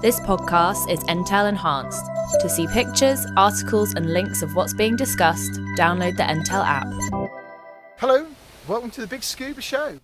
This 0.00 0.20
podcast 0.20 0.88
is 0.88 1.00
Entale 1.04 1.48
enhanced. 1.48 2.04
To 2.40 2.48
see 2.48 2.68
pictures, 2.68 3.26
articles, 3.36 3.94
and 3.94 4.12
links 4.12 4.42
of 4.42 4.54
what's 4.54 4.72
being 4.72 4.94
discussed, 4.94 5.52
download 5.76 6.16
the 6.16 6.22
Entale 6.22 6.64
app. 6.64 6.86
Hello, 7.96 8.26
welcome 8.68 8.90
to 8.92 9.00
the 9.00 9.06
Big 9.08 9.24
Scuba 9.24 9.60
Show. 9.60 9.98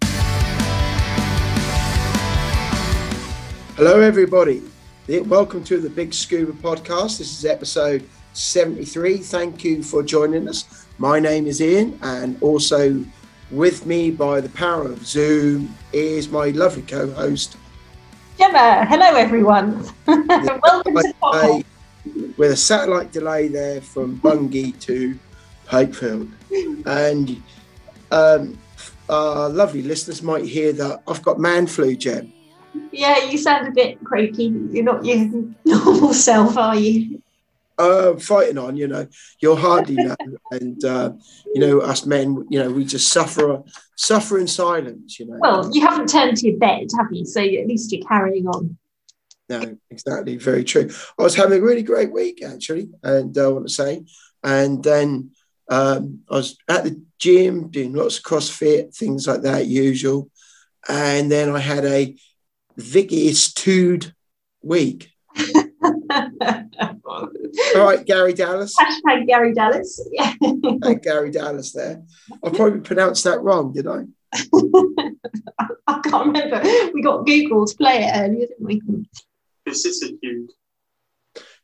Hello, 3.77 4.01
everybody. 4.01 4.63
Welcome 5.09 5.63
to 5.65 5.81
the 5.81 5.91
Big 5.91 6.13
Scuba 6.13 6.53
Podcast. 6.53 7.19
This 7.19 7.39
is 7.39 7.45
episode 7.45 8.09
73. 8.33 9.19
Thank 9.19 9.63
you 9.63 9.85
for 9.85 10.03
joining 10.03 10.49
us. 10.49 10.87
My 10.99 11.21
name 11.21 11.47
is 11.47 11.61
Ian, 11.63 11.99
and 12.03 12.37
also 12.43 13.05
with 13.53 13.87
me 13.87 14.11
by 14.11 14.41
the 14.41 14.49
power 14.49 14.87
of 14.87 15.07
Zoom 15.07 15.77
is 15.93 16.29
my 16.29 16.49
lovely 16.49 16.83
co 16.83 17.11
host, 17.13 17.57
Gemma. 18.41 18.87
Hello, 18.89 19.17
everyone. 19.17 19.87
Welcome 20.07 20.95
to 20.95 21.15
podcast. 21.23 21.65
With 22.39 22.53
a 22.53 22.57
satellite 22.57 23.13
delay 23.13 23.49
there 23.49 23.83
from 23.83 24.15
Bungay 24.15 24.71
to 24.81 25.19
Pakefield. 25.67 26.27
And 26.87 27.43
um, 28.11 28.59
our 29.11 29.51
lovely 29.51 29.83
listeners 29.83 30.23
might 30.23 30.47
hear 30.47 30.73
that 30.73 31.03
I've 31.07 31.21
got 31.21 31.39
man 31.39 31.67
flu, 31.67 31.95
Gem. 31.95 32.33
Yeah, 32.93 33.27
you 33.27 33.37
sound 33.37 33.69
a 33.69 33.73
bit 33.73 34.03
croaky. 34.05 34.47
You're 34.71 34.85
not 34.85 35.05
your 35.05 35.19
normal 35.67 36.15
self, 36.15 36.57
are 36.57 36.77
you? 36.77 37.21
Uh, 37.81 38.19
fighting 38.19 38.59
on, 38.59 38.77
you 38.77 38.87
know, 38.87 39.07
you're 39.41 39.57
hardy 39.57 39.95
now. 39.95 40.17
and, 40.51 40.85
uh, 40.85 41.13
you 41.55 41.61
know, 41.61 41.81
us 41.81 42.05
men, 42.05 42.47
you 42.51 42.63
know, 42.63 42.71
we 42.71 42.85
just 42.85 43.13
suffer, 43.13 43.63
suffer 43.97 44.39
in 44.39 44.47
silence, 44.47 45.19
you 45.19 45.27
know. 45.27 45.39
Well, 45.41 45.71
you 45.73 45.81
haven't 45.81 46.09
turned 46.09 46.37
to 46.39 46.49
your 46.49 46.59
bed, 46.59 46.89
have 46.97 47.09
you? 47.11 47.25
So 47.25 47.41
at 47.41 47.67
least 47.67 47.93
you're 47.93 48.07
carrying 48.07 48.47
on. 48.47 48.77
No, 49.49 49.77
exactly. 49.91 50.37
Very 50.37 50.63
true. 50.63 50.89
I 51.19 51.23
was 51.23 51.35
having 51.35 51.59
a 51.59 51.63
really 51.63 51.83
great 51.83 52.13
week, 52.13 52.45
actually, 52.45 52.91
and 53.03 53.37
uh, 53.37 53.49
I 53.49 53.53
want 53.53 53.67
to 53.67 53.73
say. 53.73 54.05
And 54.45 54.83
then 54.83 55.33
um, 55.69 56.21
I 56.31 56.35
was 56.35 56.57
at 56.69 56.85
the 56.85 57.03
gym 57.19 57.69
doing 57.69 57.93
lots 57.93 58.19
of 58.19 58.25
CrossFit, 58.25 58.95
things 58.95 59.27
like 59.27 59.43
that, 59.43 59.67
usual. 59.67 60.31
And 60.89 61.31
then 61.31 61.51
I 61.51 61.59
had 61.59 61.85
a 61.85 62.17
Vicky's 62.77 63.53
Tude 63.53 64.15
week. 64.63 65.11
All 67.77 67.85
right, 67.85 68.05
Garry 68.05 68.33
Dallas. 68.33 68.75
Hashtag 68.79 69.27
Garry 69.27 69.53
Dallas. 69.53 70.09
Yeah. 70.13 70.35
Garry 71.03 71.31
Dallas 71.31 71.73
there. 71.73 72.03
I 72.45 72.51
probably 72.51 72.81
pronounced 72.81 73.25
that 73.25 73.43
wrong, 73.43 73.73
did 73.73 73.87
I? 73.87 74.05
I 75.87 76.01
can't 76.05 76.27
remember. 76.27 76.61
We 76.95 77.03
got 77.03 77.27
Google 77.27 77.67
to 77.67 77.77
play 77.77 78.05
it 78.05 78.13
earlier, 78.15 78.47
didn't 78.47 78.65
we? 78.65 78.81
Vicissitude. 79.67 80.51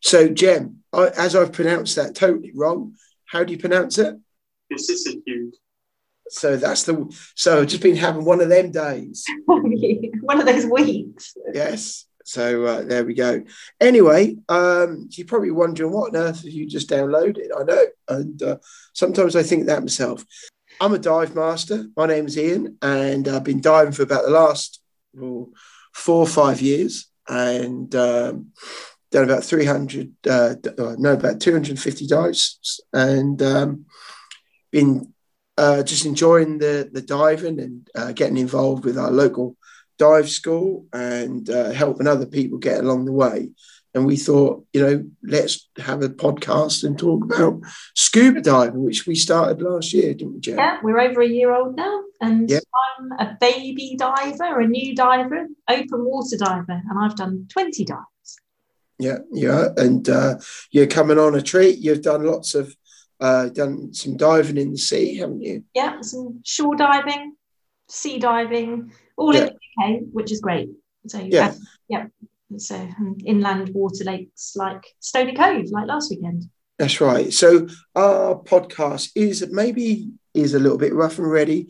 So, 0.00 0.28
Jem, 0.28 0.82
I, 0.92 1.08
as 1.08 1.36
I've 1.36 1.52
pronounced 1.52 1.96
that 1.96 2.14
totally 2.14 2.52
wrong, 2.54 2.94
how 3.26 3.44
do 3.44 3.52
you 3.52 3.58
pronounce 3.58 3.98
it? 3.98 4.16
Vicissitude. 4.70 5.54
So 6.28 6.56
that's 6.56 6.82
the. 6.82 7.06
So 7.36 7.60
I've 7.60 7.68
just 7.68 7.82
been 7.82 7.96
having 7.96 8.24
one 8.24 8.40
of 8.40 8.48
them 8.48 8.72
days. 8.72 9.24
one 9.46 10.40
of 10.40 10.46
those 10.46 10.66
weeks. 10.66 11.36
Yes. 11.52 12.06
So 12.26 12.64
uh, 12.64 12.82
there 12.82 13.04
we 13.04 13.14
go. 13.14 13.44
Anyway, 13.80 14.36
um, 14.48 15.08
you're 15.12 15.28
probably 15.28 15.52
wondering 15.52 15.92
what 15.92 16.08
on 16.08 16.20
earth 16.20 16.42
have 16.42 16.52
you 16.52 16.66
just 16.66 16.90
downloaded? 16.90 17.48
I 17.56 17.62
know, 17.62 17.84
and 18.08 18.42
uh, 18.42 18.56
sometimes 18.92 19.36
I 19.36 19.44
think 19.44 19.66
that 19.66 19.80
myself. 19.80 20.24
I'm 20.80 20.92
a 20.92 20.98
dive 20.98 21.36
master. 21.36 21.86
My 21.96 22.06
name 22.06 22.26
is 22.26 22.36
Ian, 22.36 22.78
and 22.82 23.28
I've 23.28 23.44
been 23.44 23.60
diving 23.60 23.92
for 23.92 24.02
about 24.02 24.24
the 24.24 24.30
last 24.30 24.82
well, 25.14 25.50
four 25.94 26.18
or 26.18 26.26
five 26.26 26.60
years, 26.60 27.06
and 27.28 27.94
um, 27.94 28.48
done 29.12 29.24
about 29.24 29.44
300, 29.44 30.12
uh, 30.28 30.54
uh, 30.78 30.96
no, 30.98 31.12
about 31.12 31.40
250 31.40 32.08
dives, 32.08 32.80
and 32.92 33.40
um, 33.40 33.86
been 34.72 35.14
uh, 35.56 35.84
just 35.84 36.06
enjoying 36.06 36.58
the 36.58 36.90
the 36.92 37.02
diving 37.02 37.60
and 37.60 37.88
uh, 37.94 38.10
getting 38.10 38.36
involved 38.36 38.84
with 38.84 38.98
our 38.98 39.12
local 39.12 39.56
dive 39.98 40.28
school 40.28 40.86
and 40.92 41.48
uh, 41.48 41.70
helping 41.70 42.06
other 42.06 42.26
people 42.26 42.58
get 42.58 42.80
along 42.80 43.04
the 43.04 43.12
way. 43.12 43.50
And 43.94 44.04
we 44.04 44.16
thought, 44.16 44.66
you 44.74 44.82
know, 44.82 45.04
let's 45.22 45.68
have 45.78 46.02
a 46.02 46.10
podcast 46.10 46.84
and 46.84 46.98
talk 46.98 47.24
about 47.24 47.60
scuba 47.94 48.42
diving, 48.42 48.84
which 48.84 49.06
we 49.06 49.14
started 49.14 49.62
last 49.62 49.94
year, 49.94 50.12
didn't 50.12 50.34
we, 50.34 50.40
Jen? 50.40 50.58
Yeah, 50.58 50.78
we're 50.82 51.00
over 51.00 51.22
a 51.22 51.28
year 51.28 51.54
old 51.54 51.76
now. 51.76 52.02
And. 52.20 52.50
I'm 52.98 53.12
a 53.18 53.36
baby 53.40 53.96
diver, 53.98 54.60
a 54.60 54.66
new 54.66 54.94
diver, 54.94 55.46
open 55.68 56.04
water 56.04 56.36
diver, 56.36 56.82
and 56.88 56.98
I've 56.98 57.16
done 57.16 57.46
20 57.50 57.84
dives. 57.84 58.40
Yeah, 58.98 59.18
yeah. 59.32 59.68
And 59.76 60.08
uh, 60.08 60.36
you're 60.70 60.86
coming 60.86 61.18
on 61.18 61.34
a 61.34 61.42
treat. 61.42 61.78
You've 61.78 62.02
done 62.02 62.24
lots 62.24 62.54
of, 62.54 62.74
uh, 63.20 63.48
done 63.50 63.92
some 63.92 64.16
diving 64.16 64.56
in 64.56 64.72
the 64.72 64.78
sea, 64.78 65.16
haven't 65.18 65.42
you? 65.42 65.64
Yeah, 65.74 66.00
some 66.00 66.40
shore 66.44 66.76
diving, 66.76 67.34
sea 67.88 68.18
diving, 68.18 68.92
all 69.16 69.34
yeah. 69.34 69.46
in 69.46 69.46
the 69.46 69.96
UK, 69.96 70.00
which 70.12 70.32
is 70.32 70.40
great. 70.40 70.70
So 71.06 71.18
yeah, 71.18 71.48
um, 71.48 71.56
yeah. 71.88 72.06
So 72.58 72.76
um, 72.76 73.16
inland 73.24 73.70
water 73.74 74.04
lakes 74.04 74.54
like 74.56 74.84
Stony 75.00 75.34
Cove, 75.34 75.66
like 75.70 75.86
last 75.86 76.10
weekend. 76.10 76.44
That's 76.78 77.00
right. 77.00 77.32
So 77.32 77.68
our 77.94 78.36
podcast 78.36 79.10
is 79.14 79.46
maybe 79.50 80.10
is 80.34 80.54
a 80.54 80.58
little 80.58 80.78
bit 80.78 80.94
rough 80.94 81.18
and 81.18 81.30
ready. 81.30 81.68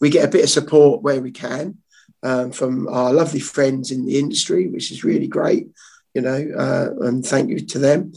We 0.00 0.10
get 0.10 0.24
a 0.24 0.30
bit 0.30 0.44
of 0.44 0.50
support 0.50 1.02
where 1.02 1.20
we 1.20 1.32
can 1.32 1.78
um, 2.22 2.52
from 2.52 2.88
our 2.88 3.12
lovely 3.12 3.40
friends 3.40 3.90
in 3.90 4.06
the 4.06 4.18
industry, 4.18 4.68
which 4.68 4.92
is 4.92 5.04
really 5.04 5.28
great. 5.28 5.68
You 6.14 6.22
know, 6.22 6.48
uh, 6.56 7.06
and 7.06 7.24
thank 7.24 7.50
you 7.50 7.60
to 7.60 7.78
them. 7.78 8.12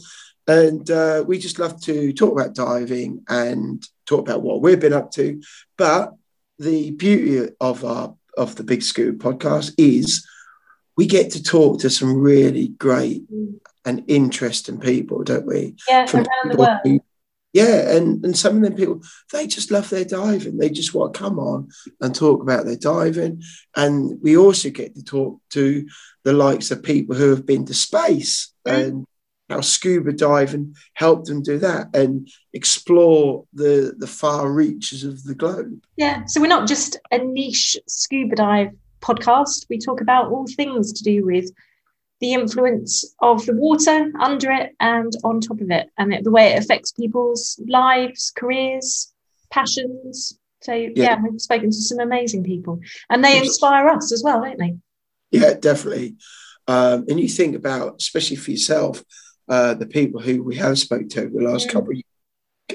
And 0.46 0.90
uh, 0.90 1.24
we 1.26 1.38
just 1.38 1.58
love 1.58 1.80
to 1.82 2.12
talk 2.12 2.32
about 2.32 2.54
diving 2.54 3.22
and 3.28 3.86
talk 4.06 4.20
about 4.20 4.42
what 4.42 4.60
we've 4.60 4.80
been 4.80 4.92
up 4.92 5.12
to. 5.12 5.40
But 5.76 6.14
the 6.58 6.90
beauty 6.92 7.52
of 7.60 7.84
our 7.84 8.14
of 8.36 8.56
the 8.56 8.64
Big 8.64 8.82
Scuba 8.82 9.18
podcast 9.18 9.72
is 9.78 10.26
we 10.96 11.06
get 11.06 11.30
to 11.32 11.42
talk 11.42 11.80
to 11.80 11.90
some 11.90 12.14
really 12.14 12.68
great 12.68 13.22
and 13.84 14.04
interesting 14.08 14.78
people, 14.78 15.24
don't 15.24 15.46
we? 15.46 15.74
Yeah, 15.88 16.06
From 16.06 16.20
around 16.20 16.52
the 16.52 16.56
world. 16.56 16.78
Who, 16.84 17.00
yeah, 17.52 17.96
and, 17.96 18.24
and 18.24 18.36
some 18.36 18.56
of 18.56 18.62
them 18.62 18.74
people, 18.74 19.02
they 19.32 19.46
just 19.46 19.70
love 19.70 19.90
their 19.90 20.04
diving. 20.04 20.56
They 20.56 20.70
just 20.70 20.94
want 20.94 21.12
to 21.12 21.20
come 21.20 21.38
on 21.38 21.68
and 22.00 22.14
talk 22.14 22.42
about 22.42 22.64
their 22.64 22.76
diving. 22.76 23.42
And 23.76 24.18
we 24.22 24.36
also 24.36 24.70
get 24.70 24.94
to 24.94 25.04
talk 25.04 25.38
to 25.50 25.86
the 26.24 26.32
likes 26.32 26.70
of 26.70 26.82
people 26.82 27.14
who 27.14 27.30
have 27.30 27.44
been 27.44 27.66
to 27.66 27.74
space 27.74 28.52
mm. 28.66 28.72
and 28.72 29.06
how 29.52 29.60
scuba 29.60 30.12
dive 30.12 30.54
and 30.54 30.74
help 30.94 31.24
them 31.24 31.42
do 31.42 31.58
that 31.58 31.94
and 31.94 32.28
explore 32.52 33.44
the 33.52 33.94
the 33.98 34.06
far 34.06 34.50
reaches 34.50 35.04
of 35.04 35.22
the 35.24 35.34
globe. 35.34 35.84
Yeah, 35.96 36.24
so 36.26 36.40
we're 36.40 36.46
not 36.46 36.66
just 36.66 36.98
a 37.10 37.18
niche 37.18 37.76
scuba 37.86 38.36
dive 38.36 38.70
podcast. 39.00 39.66
We 39.68 39.78
talk 39.78 40.00
about 40.00 40.30
all 40.30 40.46
things 40.46 40.92
to 40.92 41.04
do 41.04 41.26
with 41.26 41.50
the 42.20 42.32
influence 42.32 43.14
of 43.20 43.44
the 43.46 43.54
water 43.54 44.10
under 44.20 44.50
it 44.52 44.74
and 44.80 45.12
on 45.24 45.40
top 45.40 45.60
of 45.60 45.70
it, 45.70 45.90
and 45.98 46.24
the 46.24 46.30
way 46.30 46.52
it 46.52 46.62
affects 46.62 46.92
people's 46.92 47.60
lives, 47.68 48.32
careers, 48.34 49.12
passions. 49.50 50.38
So 50.62 50.72
yeah. 50.72 50.90
yeah, 50.94 51.18
we've 51.22 51.40
spoken 51.40 51.70
to 51.70 51.82
some 51.82 51.98
amazing 51.98 52.44
people, 52.44 52.80
and 53.10 53.24
they 53.24 53.38
inspire 53.38 53.88
us 53.88 54.12
as 54.12 54.22
well, 54.22 54.40
don't 54.40 54.58
they? 54.58 54.76
Yeah, 55.30 55.54
definitely. 55.54 56.16
Um, 56.68 57.06
and 57.08 57.18
you 57.18 57.28
think 57.28 57.56
about, 57.56 57.96
especially 58.00 58.36
for 58.36 58.52
yourself, 58.52 59.02
uh, 59.48 59.74
the 59.74 59.86
people 59.86 60.20
who 60.20 60.42
we 60.42 60.56
have 60.56 60.78
spoke 60.78 61.08
to 61.08 61.22
over 61.22 61.30
the 61.30 61.48
last 61.48 61.66
yeah. 61.66 61.72
couple 61.72 61.92
of 61.92 62.02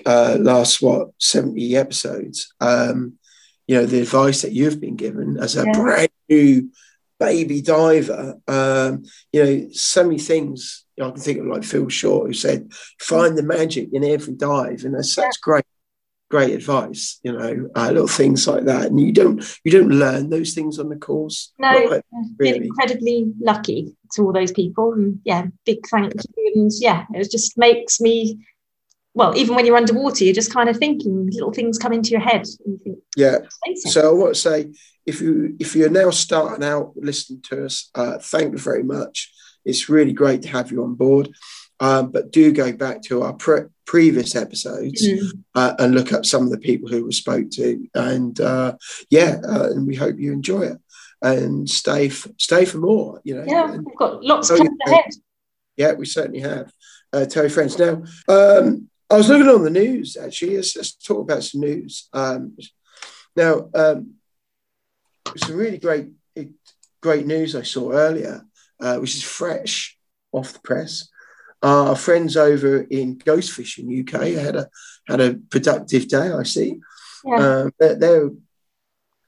uh, 0.05 0.37
last 0.39 0.81
what 0.81 1.09
70 1.19 1.75
episodes 1.75 2.53
um, 2.59 3.13
you 3.67 3.75
know 3.75 3.85
the 3.85 4.01
advice 4.01 4.41
that 4.41 4.51
you've 4.51 4.79
been 4.79 4.95
given 4.95 5.37
as 5.39 5.55
a 5.55 5.65
yeah. 5.65 5.71
brand 5.73 6.09
new 6.29 6.69
baby 7.19 7.61
diver 7.61 8.37
um, 8.47 9.03
you 9.31 9.43
know 9.43 9.67
so 9.71 10.03
many 10.03 10.19
things 10.19 10.85
you 10.95 11.03
know, 11.03 11.09
I 11.09 11.13
can 11.13 11.21
think 11.21 11.39
of 11.39 11.45
like 11.45 11.63
Phil 11.63 11.89
Short 11.89 12.27
who 12.27 12.33
said 12.33 12.71
find 12.99 13.37
the 13.37 13.43
magic 13.43 13.89
in 13.91 14.03
every 14.03 14.33
dive 14.33 14.83
and 14.83 14.93
that's 14.93 15.13
such 15.13 15.25
yeah. 15.25 15.41
great 15.41 15.65
great 16.29 16.53
advice 16.53 17.19
you 17.23 17.31
know 17.31 17.69
uh, 17.75 17.87
little 17.87 18.07
things 18.07 18.47
like 18.47 18.65
that. 18.65 18.87
And 18.87 18.99
you 18.99 19.11
don't 19.11 19.43
you 19.63 19.71
don't 19.71 19.89
learn 19.89 20.29
those 20.29 20.53
things 20.53 20.79
on 20.79 20.89
the 20.89 20.95
course. 20.95 21.53
No 21.59 21.71
like, 21.89 22.03
really. 22.37 22.67
incredibly 22.67 23.31
lucky 23.39 23.95
to 24.13 24.23
all 24.23 24.33
those 24.33 24.51
people. 24.51 24.93
And 24.93 25.19
yeah 25.23 25.45
big 25.65 25.79
thank 25.89 26.13
you. 26.13 26.51
And 26.55 26.71
yeah 26.79 27.05
it 27.13 27.31
just 27.31 27.57
makes 27.57 28.01
me 28.01 28.45
well 29.13 29.37
even 29.37 29.55
when 29.55 29.65
you're 29.65 29.77
underwater 29.77 30.23
you're 30.23 30.33
just 30.33 30.53
kind 30.53 30.69
of 30.69 30.77
thinking 30.77 31.29
little 31.31 31.53
things 31.53 31.77
come 31.77 31.93
into 31.93 32.09
your 32.09 32.21
head. 32.21 32.45
Think, 32.83 32.99
yeah. 33.15 33.37
So 33.75 34.09
i 34.09 34.13
want 34.13 34.35
to 34.35 34.39
say 34.39 34.71
if 35.05 35.21
you 35.21 35.55
if 35.59 35.75
you're 35.75 35.89
now 35.89 36.09
starting 36.09 36.63
out 36.63 36.93
listening 36.95 37.41
to 37.43 37.65
us 37.65 37.89
uh, 37.95 38.17
thank 38.19 38.51
you 38.51 38.59
very 38.59 38.83
much. 38.83 39.31
It's 39.63 39.89
really 39.89 40.13
great 40.13 40.43
to 40.43 40.49
have 40.49 40.71
you 40.71 40.83
on 40.83 40.95
board 40.95 41.29
um, 41.79 42.11
but 42.11 42.31
do 42.31 42.51
go 42.51 42.71
back 42.71 43.01
to 43.03 43.21
our 43.23 43.33
pre- 43.33 43.67
previous 43.85 44.35
episodes 44.35 45.07
mm. 45.07 45.19
uh, 45.55 45.75
and 45.79 45.93
look 45.93 46.11
up 46.13 46.25
some 46.25 46.43
of 46.43 46.49
the 46.49 46.57
people 46.57 46.89
who 46.89 47.05
we 47.05 47.11
spoke 47.11 47.49
to. 47.51 47.87
And 47.93 48.39
uh, 48.39 48.75
yeah, 49.09 49.37
uh, 49.47 49.69
and 49.71 49.87
we 49.87 49.95
hope 49.95 50.17
you 50.19 50.31
enjoy 50.33 50.61
it. 50.63 50.77
and 51.21 51.67
stay 51.69 52.09
for, 52.09 52.29
stay 52.37 52.63
for 52.65 52.77
more. 52.77 53.21
You 53.23 53.35
know, 53.37 53.45
Yeah, 53.47 53.73
And- 53.73 53.85
we've 53.85 53.95
got 53.97 54.23
lots 54.23 54.51
Oh, 54.51 54.55
yeah. 54.55 54.69
ahead. 54.85 55.11
yeah, 55.75 55.93
we 55.93 56.05
certainly 56.05 56.41
have. 56.41 56.71
Uh, 57.13 57.25
Terry 57.25 57.49
Friends. 57.49 57.79
Now, 57.79 58.03
um, 58.27 58.89
I 59.09 59.15
was 59.17 59.29
looking 59.29 59.47
on 59.47 59.63
the 59.63 59.69
news 59.69 60.17
actually. 60.17 60.57
Let's, 60.57 60.75
let's 60.75 60.91
talk 60.93 61.21
about 61.21 61.43
some 61.43 61.61
news. 61.61 62.09
Um, 62.13 62.57
now, 63.35 63.69
um, 63.73 64.15
some 65.37 65.55
really 65.55 65.77
great, 65.77 66.09
great 67.01 67.25
news 67.25 67.55
I 67.55 67.61
saw 67.63 67.91
earlier, 67.91 68.45
uh, 68.79 68.97
which 68.97 69.15
is 69.15 69.23
fresh 69.23 69.97
off 70.31 70.53
the 70.53 70.59
press. 70.59 71.07
Our 71.63 71.95
friends 71.95 72.37
over 72.37 72.81
in 72.81 73.17
Ghost 73.17 73.51
Fishing 73.51 74.05
UK 74.07 74.33
had 74.33 74.55
a 74.55 74.69
had 75.07 75.21
a 75.21 75.35
productive 75.49 76.07
day. 76.07 76.31
I 76.31 76.43
see. 76.43 76.79
Yeah. 77.25 77.35
Um, 77.35 77.71
they're, 77.79 77.95
they're, 77.95 78.29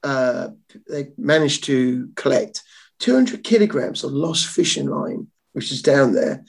uh, 0.02 0.48
they 0.88 1.08
managed 1.18 1.64
to 1.64 2.10
collect 2.14 2.62
200 3.00 3.42
kilograms 3.42 4.04
of 4.04 4.12
lost 4.12 4.46
fishing 4.46 4.86
line, 4.86 5.26
which 5.52 5.72
is 5.72 5.82
down 5.82 6.12
there, 6.12 6.44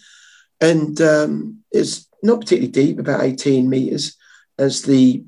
and 0.60 1.01
um, 1.01 1.60
it's 1.72 2.07
not 2.24 2.42
particularly 2.42 2.72
deep, 2.72 3.00
about 3.00 3.24
18 3.24 3.69
meters, 3.69 4.16
as 4.57 4.84
the 4.84 5.24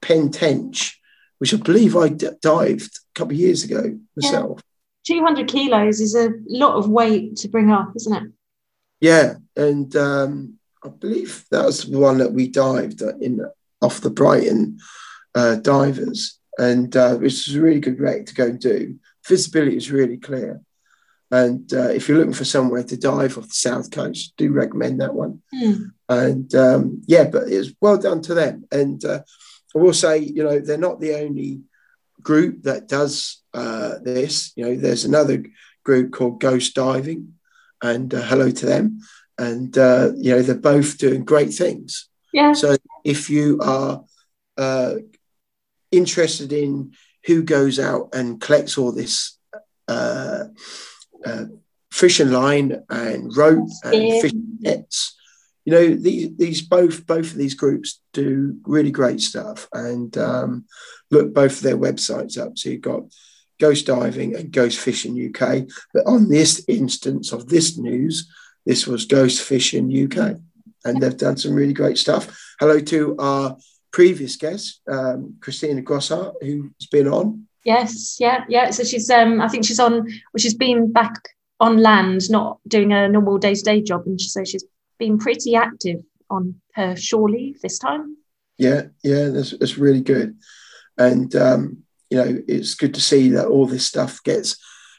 Penn 0.00 0.30
Tench, 0.30 0.98
which 1.38 1.52
I 1.52 1.58
believe 1.58 1.96
I 1.96 2.08
d- 2.08 2.28
dived 2.40 2.96
a 2.96 3.14
couple 3.14 3.34
of 3.34 3.40
years 3.40 3.64
ago 3.64 3.98
myself. 4.16 4.60
200 5.06 5.48
kilos 5.48 6.00
is 6.00 6.14
a 6.14 6.30
lot 6.46 6.76
of 6.76 6.88
weight 6.88 7.36
to 7.36 7.48
bring 7.48 7.70
up, 7.70 7.92
isn't 7.96 8.14
it? 8.14 8.32
Yeah, 9.02 9.34
and 9.56 9.94
um, 9.96 10.54
I 10.84 10.88
believe 10.88 11.44
that 11.50 11.66
was 11.66 11.82
the 11.82 11.98
one 11.98 12.18
that 12.18 12.32
we 12.32 12.46
dived 12.46 13.02
in 13.02 13.44
off 13.80 14.00
the 14.00 14.10
Brighton 14.10 14.78
uh, 15.34 15.56
divers, 15.56 16.38
and 16.56 16.96
uh, 16.96 17.16
which 17.16 17.46
was 17.46 17.56
a 17.56 17.60
really 17.60 17.80
good 17.80 17.98
rate 17.98 18.28
to 18.28 18.34
go 18.34 18.46
and 18.46 18.60
do. 18.60 19.00
Visibility 19.26 19.76
is 19.76 19.90
really 19.90 20.18
clear, 20.18 20.60
and 21.32 21.74
uh, 21.74 21.88
if 21.88 22.08
you're 22.08 22.18
looking 22.18 22.32
for 22.32 22.44
somewhere 22.44 22.84
to 22.84 22.96
dive 22.96 23.36
off 23.36 23.48
the 23.48 23.54
south 23.54 23.90
coast, 23.90 24.34
do 24.36 24.52
recommend 24.52 25.00
that 25.00 25.14
one. 25.14 25.42
Hmm. 25.52 25.82
And 26.08 26.54
um, 26.54 27.02
yeah, 27.06 27.24
but 27.24 27.48
it's 27.48 27.72
well 27.80 27.98
done 27.98 28.22
to 28.22 28.34
them. 28.34 28.66
And 28.70 29.04
uh, 29.04 29.22
I 29.74 29.78
will 29.80 29.94
say, 29.94 30.18
you 30.18 30.44
know, 30.44 30.60
they're 30.60 30.78
not 30.78 31.00
the 31.00 31.16
only 31.16 31.62
group 32.22 32.62
that 32.62 32.86
does 32.86 33.42
uh, 33.52 33.94
this. 34.00 34.52
You 34.54 34.64
know, 34.64 34.76
there's 34.76 35.06
another 35.06 35.42
group 35.82 36.12
called 36.12 36.40
Ghost 36.40 36.74
Diving, 36.76 37.34
and 37.82 38.14
uh, 38.14 38.22
hello 38.22 38.50
to 38.50 38.66
them. 38.66 39.00
And 39.38 39.76
uh, 39.76 40.12
you 40.16 40.32
know, 40.32 40.42
they're 40.42 40.54
both 40.54 40.98
doing 40.98 41.24
great 41.24 41.52
things. 41.52 42.08
Yeah. 42.32 42.52
So 42.52 42.76
if 43.04 43.28
you 43.28 43.58
are 43.60 44.04
uh, 44.56 44.94
interested 45.90 46.52
in 46.52 46.92
who 47.26 47.42
goes 47.42 47.78
out 47.78 48.10
and 48.14 48.40
collects 48.40 48.78
all 48.78 48.92
this 48.92 49.38
uh, 49.88 50.44
uh, 51.24 51.44
fishing 51.90 52.30
line 52.30 52.82
and 52.88 53.36
rope 53.36 53.68
and 53.84 54.60
nets, 54.60 55.16
you 55.64 55.72
know 55.72 55.94
these 55.94 56.36
these 56.36 56.62
both 56.62 57.06
both 57.06 57.32
of 57.32 57.36
these 57.36 57.54
groups 57.54 58.00
do 58.12 58.58
really 58.64 58.90
great 58.90 59.20
stuff. 59.20 59.68
And 59.72 60.16
um, 60.18 60.64
look 61.10 61.34
both 61.34 61.58
of 61.58 61.62
their 61.62 61.78
websites 61.78 62.38
up. 62.38 62.58
So 62.58 62.70
you've 62.70 62.80
got 62.80 63.02
Ghost 63.62 63.86
Diving 63.86 64.34
and 64.34 64.50
Ghost 64.50 64.80
Fishing 64.80 65.14
UK. 65.14 65.68
But 65.94 66.04
on 66.04 66.28
this 66.28 66.64
instance 66.66 67.30
of 67.30 67.48
this 67.48 67.78
news, 67.78 68.28
this 68.66 68.88
was 68.88 69.06
Ghost 69.06 69.40
Fishing 69.40 69.86
UK, 69.86 70.36
and 70.84 71.00
they've 71.00 71.16
done 71.16 71.36
some 71.36 71.54
really 71.54 71.72
great 71.72 71.96
stuff. 71.96 72.36
Hello 72.58 72.80
to 72.80 73.16
our 73.20 73.56
previous 73.92 74.34
guest, 74.34 74.80
um, 74.90 75.36
Christina 75.40 75.80
Grossart, 75.80 76.34
who's 76.40 76.88
been 76.90 77.06
on. 77.06 77.46
Yes, 77.64 78.16
yeah, 78.18 78.44
yeah. 78.48 78.70
So 78.70 78.82
she's 78.82 79.08
um 79.10 79.40
I 79.40 79.46
think 79.46 79.64
she's 79.64 79.78
on 79.78 79.92
well, 79.92 80.40
she's 80.40 80.54
been 80.54 80.92
back 80.92 81.14
on 81.60 81.76
land, 81.76 82.28
not 82.30 82.58
doing 82.66 82.92
a 82.92 83.08
normal 83.08 83.38
day-to-day 83.38 83.82
job, 83.82 84.02
and 84.06 84.20
she, 84.20 84.28
so 84.28 84.42
she's 84.42 84.64
been 84.98 85.18
pretty 85.18 85.54
active 85.54 86.00
on 86.28 86.60
her 86.74 86.96
shore 86.96 87.30
leave 87.30 87.60
this 87.60 87.78
time. 87.78 88.16
Yeah, 88.58 88.82
yeah, 89.04 89.28
that's, 89.28 89.56
that's 89.56 89.78
really 89.78 90.00
good. 90.00 90.36
And, 90.98 91.34
um, 91.36 91.84
you 92.12 92.18
know, 92.18 92.42
it's 92.46 92.74
good 92.74 92.92
to 92.92 93.00
see 93.00 93.30
that 93.30 93.46
all 93.46 93.66
this 93.66 93.86
stuff 93.86 94.22
gets 94.22 94.58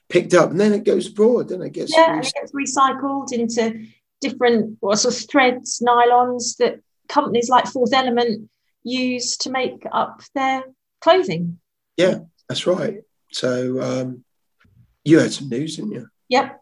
picked 0.09 0.33
up 0.33 0.49
and 0.49 0.59
then 0.59 0.73
it 0.73 0.83
goes 0.83 1.07
abroad, 1.07 1.49
then 1.49 1.61
it 1.61 1.71
gets. 1.71 1.95
Yeah, 1.95 2.15
and 2.15 2.25
it 2.25 2.33
gets 2.33 2.51
recycled 2.51 3.31
into 3.31 3.85
different 4.19 4.77
what 4.79 4.97
sort 4.97 5.13
of 5.13 5.29
threads, 5.29 5.79
nylons 5.87 6.57
that 6.57 6.79
companies 7.07 7.49
like 7.49 7.67
Fourth 7.67 7.93
Element 7.93 8.49
use 8.83 9.37
to 9.37 9.51
make 9.51 9.85
up 9.91 10.23
their 10.33 10.63
clothing. 11.01 11.59
Yeah, 11.97 12.21
that's 12.49 12.65
right. 12.65 13.01
So 13.31 13.79
um, 13.79 14.23
you 15.03 15.19
had 15.19 15.33
some 15.33 15.49
news, 15.49 15.75
didn't 15.75 15.91
you? 15.91 16.07
Yep. 16.29 16.59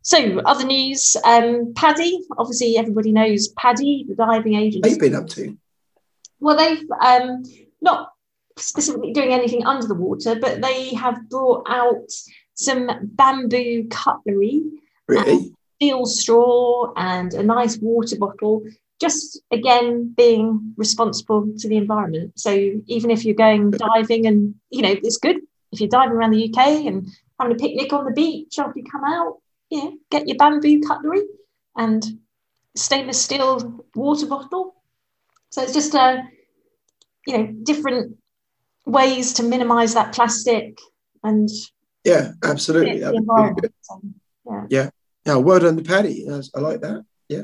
So, 0.00 0.38
other 0.38 0.64
news 0.64 1.16
um, 1.22 1.74
PADI, 1.74 2.20
obviously, 2.38 2.78
everybody 2.78 3.12
knows 3.12 3.48
PADI, 3.48 4.06
the 4.08 4.14
diving 4.14 4.54
agency. 4.54 4.88
have 4.88 5.00
been 5.00 5.16
up 5.16 5.28
to? 5.30 5.58
Well, 6.38 6.56
they've 6.56 6.88
um, 7.04 7.42
not 7.82 8.12
specifically 8.56 9.12
doing 9.12 9.32
anything 9.32 9.66
under 9.66 9.86
the 9.86 9.94
water, 9.94 10.34
but 10.34 10.60
they 10.60 10.94
have 10.94 11.28
brought 11.28 11.66
out 11.68 12.10
some 12.54 12.90
bamboo 13.02 13.86
cutlery, 13.90 14.62
Really? 15.08 15.32
Um, 15.32 15.56
steel 15.76 16.06
straw, 16.06 16.92
and 16.96 17.34
a 17.34 17.42
nice 17.42 17.78
water 17.78 18.16
bottle. 18.16 18.62
Just 18.98 19.40
again, 19.50 20.14
being 20.16 20.74
responsible 20.76 21.46
to 21.58 21.68
the 21.68 21.76
environment. 21.76 22.32
So 22.36 22.80
even 22.86 23.10
if 23.10 23.24
you're 23.24 23.34
going 23.34 23.70
diving, 23.72 24.26
and 24.26 24.54
you 24.70 24.82
know 24.82 24.96
it's 25.02 25.18
good 25.18 25.36
if 25.72 25.80
you're 25.80 25.88
diving 25.88 26.16
around 26.16 26.32
the 26.32 26.48
UK 26.48 26.86
and 26.86 27.06
having 27.38 27.54
a 27.54 27.58
picnic 27.58 27.92
on 27.92 28.04
the 28.04 28.10
beach 28.10 28.58
after 28.58 28.78
you 28.78 28.84
come 28.84 29.04
out, 29.04 29.38
you 29.70 29.84
know, 29.84 29.96
get 30.10 30.26
your 30.26 30.36
bamboo 30.36 30.80
cutlery 30.80 31.22
and 31.76 32.18
stainless 32.74 33.20
steel 33.20 33.84
water 33.94 34.26
bottle. 34.26 34.74
So 35.50 35.62
it's 35.62 35.74
just 35.74 35.94
a, 35.94 36.22
you 37.26 37.36
know, 37.36 37.46
different 37.62 38.16
ways 38.86 39.32
to 39.34 39.42
minimise 39.42 39.94
that 39.94 40.14
plastic 40.14 40.78
and 41.22 41.48
Yeah, 42.04 42.32
absolutely. 42.44 43.00
the 43.00 43.06
That 43.12 43.14
would 43.26 43.56
be 43.56 43.60
good. 43.62 43.72
So, 43.82 44.00
Yeah, 44.70 44.90
well 45.36 45.58
done 45.58 45.76
to 45.76 45.82
PADI. 45.82 46.28
I 46.54 46.60
like 46.60 46.80
that. 46.80 47.04
yeah. 47.28 47.42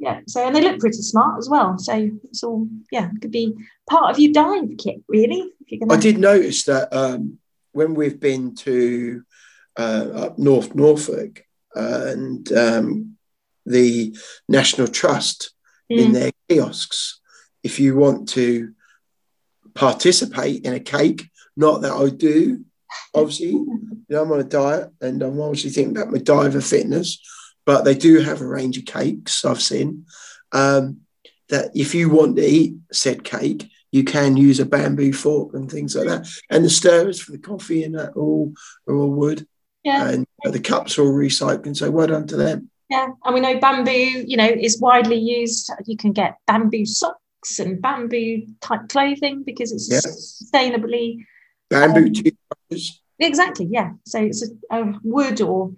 Yeah, 0.00 0.20
so 0.26 0.44
and 0.44 0.54
they 0.54 0.60
look 0.60 0.80
pretty 0.80 1.00
smart 1.00 1.38
as 1.38 1.48
well. 1.48 1.78
So 1.78 2.10
it's 2.24 2.42
all 2.42 2.68
yeah, 2.90 3.08
could 3.22 3.30
be 3.30 3.54
part 3.88 4.10
of 4.10 4.18
your 4.18 4.32
dive 4.32 4.76
kit 4.76 4.96
really. 5.08 5.52
If 5.60 5.70
you're 5.70 5.84
I 5.84 5.86
gonna 5.86 6.00
did 6.02 6.18
notice 6.18 6.64
that 6.64 6.92
um, 6.92 7.38
when 7.72 7.94
we've 7.94 8.18
been 8.20 8.54
to 8.56 9.22
uh, 9.78 10.06
up 10.14 10.38
North 10.38 10.74
Norfolk 10.74 11.44
and 11.74 12.50
um, 12.52 13.16
the 13.64 14.14
National 14.48 14.88
Trust 14.88 15.52
in 15.88 16.10
Mm. 16.10 16.12
their 16.12 16.30
kiosks, 16.48 17.20
if 17.62 17.78
you 17.78 17.96
want 17.96 18.28
to 18.30 18.74
participate 19.74 20.64
in 20.64 20.74
a 20.74 20.80
cake, 20.80 21.28
not 21.56 21.82
that 21.82 21.92
I 21.92 22.08
do, 22.08 22.64
obviously, 23.14 23.48
you 23.48 24.04
know, 24.08 24.22
I'm 24.22 24.32
on 24.32 24.40
a 24.40 24.44
diet 24.44 24.90
and 25.00 25.22
I'm 25.22 25.40
obviously 25.40 25.70
thinking 25.70 25.96
about 25.96 26.12
my 26.12 26.18
diet 26.18 26.52
diver 26.52 26.60
fitness, 26.60 27.20
but 27.64 27.84
they 27.84 27.94
do 27.94 28.20
have 28.20 28.40
a 28.40 28.46
range 28.46 28.78
of 28.78 28.84
cakes 28.84 29.44
I've 29.44 29.62
seen. 29.62 30.06
Um, 30.52 31.00
that 31.48 31.70
if 31.74 31.94
you 31.94 32.08
want 32.08 32.36
to 32.36 32.44
eat 32.44 32.74
said 32.92 33.22
cake, 33.22 33.68
you 33.92 34.02
can 34.02 34.36
use 34.36 34.60
a 34.60 34.66
bamboo 34.66 35.12
fork 35.12 35.54
and 35.54 35.70
things 35.70 35.94
like 35.94 36.08
that. 36.08 36.26
And 36.50 36.64
the 36.64 36.70
stirrers 36.70 37.20
for 37.20 37.32
the 37.32 37.38
coffee 37.38 37.84
and 37.84 37.94
that 37.96 38.14
all 38.16 38.52
are 38.88 38.96
all 38.96 39.10
wood, 39.10 39.46
yeah. 39.84 40.08
and 40.08 40.26
the 40.42 40.58
cups 40.58 40.98
are 40.98 41.02
all 41.02 41.12
recycled. 41.12 41.76
So 41.76 41.90
well 41.90 42.06
done 42.06 42.26
to 42.28 42.36
them. 42.36 42.70
Yeah, 42.90 43.08
and 43.24 43.34
we 43.34 43.40
know 43.40 43.58
bamboo, 43.60 44.24
you 44.26 44.36
know, 44.36 44.48
is 44.48 44.80
widely 44.80 45.16
used. 45.16 45.70
You 45.86 45.96
can 45.96 46.12
get 46.12 46.38
bamboo 46.46 46.86
and 47.58 47.80
bamboo 47.80 48.46
type 48.60 48.88
clothing 48.88 49.42
because 49.44 49.72
it's 49.72 49.90
Yeah. 49.90 50.00
sustainably 50.00 51.24
Bamboo 51.70 52.12
Um, 52.70 52.78
exactly, 53.18 53.66
yeah. 53.70 53.92
So 54.06 54.20
it's 54.20 54.42
a, 54.70 54.82
a 54.82 55.00
wood 55.02 55.40
or 55.40 55.72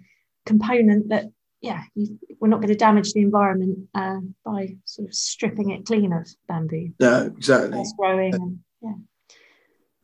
component 0.45 1.09
that, 1.09 1.25
yeah, 1.61 1.83
you, 1.95 2.19
we're 2.39 2.49
not 2.49 2.57
going 2.57 2.69
to 2.69 2.75
damage 2.75 3.13
the 3.13 3.21
environment 3.21 3.87
uh, 3.95 4.19
by 4.45 4.75
sort 4.85 5.07
of 5.07 5.13
stripping 5.15 5.71
it 5.71 5.85
clean 5.85 6.13
of 6.13 6.27
bamboo. 6.47 6.91
No, 6.99 7.33
exactly. 7.37 7.79
It's 7.79 7.93
growing 7.97 8.33
and 8.33 8.59
yeah. 8.81 8.93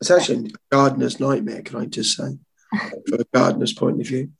It's 0.00 0.10
actually 0.10 0.48
a 0.48 0.74
gardener's 0.74 1.20
nightmare, 1.20 1.62
can 1.62 1.76
I 1.80 1.86
just 1.86 2.16
say, 2.16 2.38
from 3.08 3.20
a 3.20 3.24
gardener's 3.32 3.72
point 3.72 4.00
of 4.00 4.06
view. 4.06 4.30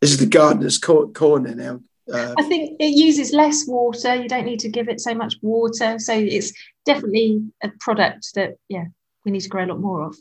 This 0.00 0.10
is 0.10 0.18
the 0.18 0.26
gardener's 0.26 0.78
cor- 0.78 1.10
corner 1.12 1.54
now. 1.54 1.80
Uh, 2.12 2.34
I 2.38 2.42
think 2.42 2.76
it 2.80 2.96
uses 2.96 3.32
less 3.32 3.66
water. 3.66 4.14
You 4.14 4.28
don't 4.28 4.44
need 4.44 4.60
to 4.60 4.68
give 4.68 4.88
it 4.88 5.00
so 5.00 5.14
much 5.14 5.36
water. 5.42 5.98
So 5.98 6.12
it's 6.12 6.52
definitely 6.84 7.42
a 7.62 7.70
product 7.80 8.34
that, 8.34 8.54
yeah, 8.68 8.84
we 9.24 9.32
need 9.32 9.40
to 9.40 9.48
grow 9.48 9.64
a 9.64 9.66
lot 9.66 9.80
more 9.80 10.02
of. 10.06 10.16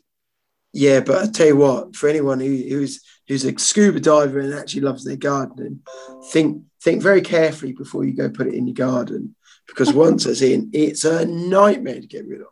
yeah, 0.72 1.02
but 1.02 1.22
I 1.22 1.32
tell 1.32 1.48
you 1.48 1.58
what, 1.58 1.96
for 1.96 2.08
anyone 2.08 2.40
who, 2.40 2.56
who's 2.70 3.02
who's 3.28 3.46
a 3.46 3.58
scuba 3.58 4.00
diver 4.00 4.40
and 4.40 4.54
actually 4.54 4.82
loves 4.82 5.04
their 5.04 5.16
gardening, 5.16 5.82
think 6.32 6.64
think 6.82 7.02
very 7.02 7.22
carefully 7.22 7.74
before 7.74 8.04
you 8.06 8.14
go 8.14 8.30
put 8.30 8.48
it 8.48 8.54
in 8.54 8.68
your 8.68 8.74
garden 8.74 9.36
because 9.68 9.94
once 10.06 10.26
it's 10.26 10.42
in, 10.42 10.70
it's 10.74 11.06
a 11.06 11.26
nightmare 11.26 12.02
to 12.02 12.08
get 12.08 12.28
rid 12.28 12.42
of. 12.42 12.48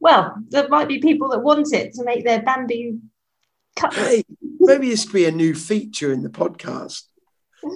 Well, 0.00 0.34
there 0.48 0.68
might 0.68 0.88
be 0.88 0.98
people 0.98 1.28
that 1.30 1.42
want 1.42 1.72
it 1.72 1.94
to 1.94 2.04
make 2.04 2.24
their 2.24 2.42
bamboo 2.42 3.00
cutlery. 3.76 4.04
Hey, 4.06 4.24
maybe 4.60 4.90
this 4.90 5.04
could 5.04 5.14
be 5.14 5.24
a 5.26 5.32
new 5.32 5.54
feature 5.54 6.12
in 6.12 6.22
the 6.22 6.28
podcast. 6.28 7.02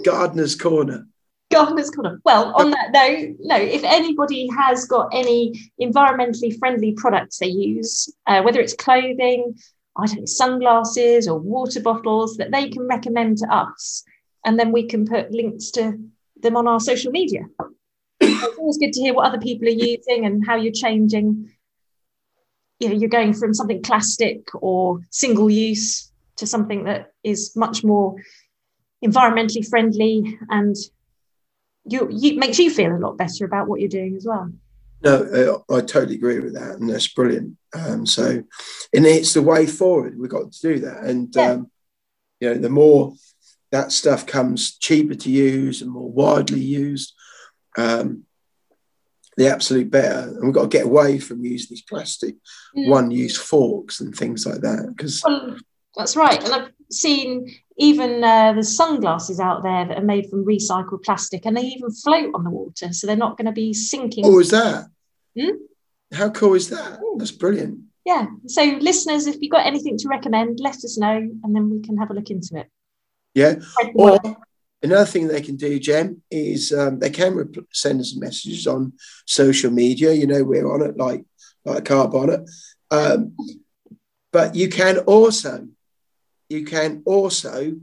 Gardener's 0.04 0.54
Corner. 0.54 1.06
Gardener's 1.50 1.90
Corner. 1.90 2.20
Well, 2.24 2.52
on 2.54 2.70
that 2.70 2.92
note, 2.92 3.36
no, 3.40 3.56
if 3.56 3.82
anybody 3.84 4.48
has 4.56 4.84
got 4.84 5.08
any 5.12 5.70
environmentally 5.80 6.58
friendly 6.58 6.92
products 6.92 7.38
they 7.38 7.46
use, 7.46 8.12
uh, 8.26 8.42
whether 8.42 8.60
it's 8.60 8.74
clothing, 8.74 9.54
I 9.96 10.06
don't 10.06 10.20
know, 10.20 10.26
sunglasses 10.26 11.26
or 11.26 11.38
water 11.38 11.80
bottles 11.80 12.36
that 12.36 12.50
they 12.50 12.68
can 12.68 12.86
recommend 12.86 13.38
to 13.38 13.52
us, 13.52 14.04
and 14.44 14.58
then 14.58 14.72
we 14.72 14.86
can 14.86 15.06
put 15.06 15.32
links 15.32 15.70
to 15.72 15.98
them 16.40 16.56
on 16.56 16.68
our 16.68 16.80
social 16.80 17.10
media. 17.10 17.42
it's 18.20 18.58
always 18.58 18.78
good 18.78 18.92
to 18.92 19.00
hear 19.00 19.14
what 19.14 19.26
other 19.26 19.40
people 19.40 19.68
are 19.68 19.70
using 19.70 20.26
and 20.26 20.46
how 20.46 20.56
you're 20.56 20.72
changing. 20.72 21.50
You 22.78 22.90
know, 22.90 22.94
you're 22.94 23.08
going 23.08 23.32
from 23.32 23.54
something 23.54 23.82
plastic 23.82 24.48
or 24.54 25.00
single 25.10 25.50
use 25.50 26.12
to 26.36 26.46
something 26.46 26.84
that 26.84 27.12
is 27.24 27.56
much 27.56 27.82
more 27.82 28.16
environmentally 29.04 29.66
friendly 29.68 30.38
and 30.50 30.76
you, 31.84 32.08
you 32.10 32.38
makes 32.38 32.58
you 32.58 32.70
feel 32.70 32.94
a 32.94 32.98
lot 32.98 33.16
better 33.16 33.44
about 33.44 33.68
what 33.68 33.80
you're 33.80 33.88
doing 33.88 34.16
as 34.16 34.26
well. 34.26 34.50
No, 35.02 35.62
uh, 35.70 35.74
I 35.74 35.80
totally 35.80 36.16
agree 36.16 36.40
with 36.40 36.54
that, 36.54 36.76
and 36.76 36.90
that's 36.90 37.06
brilliant. 37.08 37.56
Um, 37.72 38.04
so, 38.04 38.42
and 38.92 39.06
it's 39.06 39.32
the 39.32 39.42
way 39.42 39.64
forward. 39.64 40.18
We've 40.18 40.28
got 40.30 40.50
to 40.52 40.60
do 40.60 40.80
that, 40.80 41.04
and 41.04 41.32
Yeah. 41.34 41.52
um, 41.52 41.70
you 42.40 42.48
know, 42.50 42.60
the 42.60 42.68
more 42.68 43.14
that 43.70 43.92
stuff 43.92 44.26
comes 44.26 44.76
cheaper 44.78 45.14
to 45.14 45.30
use 45.30 45.82
and 45.82 45.90
more 45.90 46.10
widely 46.10 46.60
used, 46.60 47.14
um, 47.76 48.24
the 49.36 49.48
absolute 49.48 49.90
better. 49.90 50.30
And 50.30 50.44
we've 50.44 50.54
got 50.54 50.62
to 50.62 50.76
get 50.78 50.86
away 50.86 51.18
from 51.20 51.44
using 51.44 51.68
these 51.70 51.82
plastic 51.82 52.34
Mm. 52.76 52.88
one-use 52.88 53.36
forks 53.36 54.00
and 54.00 54.14
things 54.14 54.46
like 54.46 54.62
that 54.62 54.92
because 54.96 55.22
Well, 55.24 55.56
that's 55.96 56.16
right. 56.16 56.42
And 56.42 56.52
I've 56.52 56.72
seen 56.90 57.54
even 57.78 58.24
uh, 58.24 58.52
the 58.52 58.64
sunglasses 58.64 59.38
out 59.38 59.62
there 59.62 59.86
that 59.86 59.98
are 59.98 60.04
made 60.04 60.28
from 60.28 60.44
recycled 60.44 61.04
plastic 61.04 61.46
and 61.46 61.56
they 61.56 61.62
even 61.62 61.90
float 61.90 62.34
on 62.34 62.44
the 62.44 62.50
water. 62.50 62.92
So 62.92 63.06
they're 63.06 63.16
not 63.16 63.36
going 63.36 63.46
to 63.46 63.52
be 63.52 63.72
sinking. 63.72 64.24
oh, 64.26 64.40
is 64.40 64.50
that? 64.50 64.86
Hmm? 65.38 65.50
How 66.12 66.30
cool 66.30 66.54
is 66.54 66.68
that? 66.70 66.98
That's 67.16 67.30
brilliant. 67.30 67.80
Yeah. 68.04 68.26
So, 68.46 68.64
listeners, 68.80 69.26
if 69.26 69.36
you've 69.40 69.52
got 69.52 69.66
anything 69.66 69.96
to 69.98 70.08
recommend, 70.08 70.58
let 70.60 70.76
us 70.76 70.98
know 70.98 71.16
and 71.16 71.54
then 71.54 71.70
we 71.70 71.80
can 71.80 71.98
have 71.98 72.10
a 72.10 72.14
look 72.14 72.30
into 72.30 72.56
it. 72.58 72.68
Yeah. 73.34 73.56
Or 73.94 74.18
another 74.82 75.04
thing 75.04 75.28
they 75.28 75.42
can 75.42 75.56
do, 75.56 75.78
Jem, 75.78 76.22
is 76.30 76.72
um, 76.72 76.98
they 76.98 77.10
can 77.10 77.34
rep- 77.34 77.66
send 77.72 78.00
us 78.00 78.16
messages 78.16 78.66
on 78.66 78.94
social 79.26 79.70
media. 79.70 80.12
You 80.12 80.26
know, 80.26 80.42
we're 80.42 80.72
on 80.72 80.82
it 80.82 80.96
like 80.96 81.24
like 81.64 81.78
a 81.78 81.82
car 81.82 82.08
bonnet. 82.08 82.48
Um, 82.90 83.36
but 84.32 84.54
you 84.54 84.68
can 84.68 84.98
also 84.98 85.68
you 86.48 86.64
can 86.64 87.02
also 87.04 87.74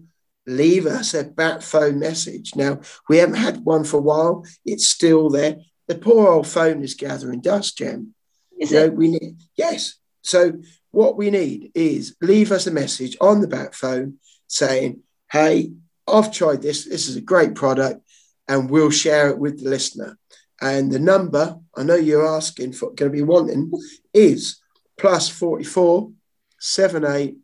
leave 0.48 0.86
us 0.86 1.14
a 1.14 1.24
bat 1.24 1.64
phone 1.64 2.00
message. 2.00 2.56
Now 2.56 2.80
we 3.10 3.18
haven't 3.18 3.36
had 3.36 3.66
one 3.66 3.84
for 3.84 3.98
a 3.98 4.02
while. 4.02 4.46
It's 4.66 4.88
still 4.88 5.30
there. 5.30 5.58
The 5.88 5.96
poor 5.96 6.28
old 6.28 6.48
phone 6.48 6.84
is 6.84 6.94
gathering 6.94 7.42
dust, 7.42 7.78
Jem. 7.78 8.14
Is 8.60 8.72
You 8.72 8.80
know, 8.80 8.86
it? 8.86 8.94
we 8.96 9.10
need 9.10 9.38
yes. 9.56 9.96
So 10.22 10.54
what 10.92 11.18
we 11.18 11.30
need 11.30 11.72
is 11.76 12.16
leave 12.22 12.52
us 12.52 12.68
a 12.68 12.72
message 12.72 13.18
on 13.22 13.42
the 13.42 13.48
back 13.48 13.74
phone 13.74 14.16
saying, 14.48 15.02
"Hey, 15.32 15.74
I've 16.08 16.32
tried 16.32 16.62
this. 16.62 16.86
This 16.86 17.08
is 17.08 17.16
a 17.16 17.22
great 17.22 17.56
product, 17.56 18.02
and 18.48 18.70
we'll 18.70 18.92
share 18.92 19.30
it 19.30 19.38
with 19.38 19.64
the 19.64 19.70
listener." 19.70 20.18
And 20.62 20.92
the 20.92 21.00
number 21.00 21.60
I 21.76 21.84
know 21.84 21.96
you're 21.96 22.26
asking 22.26 22.74
for, 22.74 22.94
going 22.94 23.12
to 23.12 23.18
be 23.18 23.22
wanting, 23.22 23.72
is 24.14 24.58
plus 24.98 25.28
forty 25.28 25.66
four 25.66 26.12
seven 26.60 27.04
eight 27.06 27.38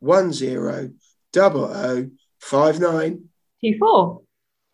one 0.00 0.32
zero 0.32 0.90
double 1.32 1.64
o 1.64 2.10
five 2.40 2.80
nine. 2.80 3.28
Two 3.62 3.76
four. 3.78 4.22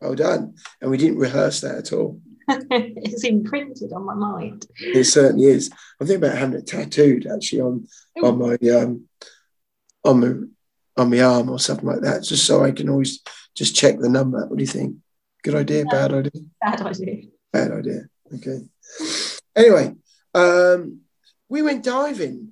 Well 0.01 0.15
done. 0.15 0.55
And 0.81 0.91
we 0.91 0.99
didn't 0.99 1.19
rehearse 1.19 1.61
that 1.61 1.77
at 1.77 1.93
all. 1.93 2.21
it's 2.49 3.25
imprinted 3.25 3.93
on 3.93 4.05
my 4.05 4.15
mind. 4.15 4.67
It 4.79 5.05
certainly 5.05 5.45
is. 5.45 5.71
I'm 6.01 6.07
thinking 6.07 6.25
about 6.25 6.39
having 6.39 6.59
it 6.59 6.67
tattooed 6.67 7.27
actually 7.27 7.61
on 7.61 7.87
on 8.23 8.39
my 8.39 8.55
um 8.71 9.09
on 10.05 10.21
my 10.21 10.33
on 10.97 11.11
my 11.11 11.21
arm 11.21 11.49
or 11.49 11.59
something 11.59 11.87
like 11.87 12.01
that, 12.01 12.25
just 12.25 12.47
so 12.47 12.65
I 12.65 12.73
can 12.73 12.89
always 12.89 13.21
just 13.55 13.75
check 13.75 13.99
the 13.99 14.09
number. 14.09 14.47
What 14.47 14.59
do 14.59 14.63
you 14.63 14.69
think? 14.69 14.97
Good 15.43 15.55
idea, 15.55 15.85
bad 15.85 16.13
idea? 16.13 16.43
Bad 16.61 16.83
idea. 16.83 17.23
Bad 17.53 17.73
idea. 17.73 18.01
Okay. 18.35 18.61
Anyway, 19.57 19.95
um, 20.35 21.01
we 21.49 21.63
went 21.63 21.85
diving, 21.85 22.52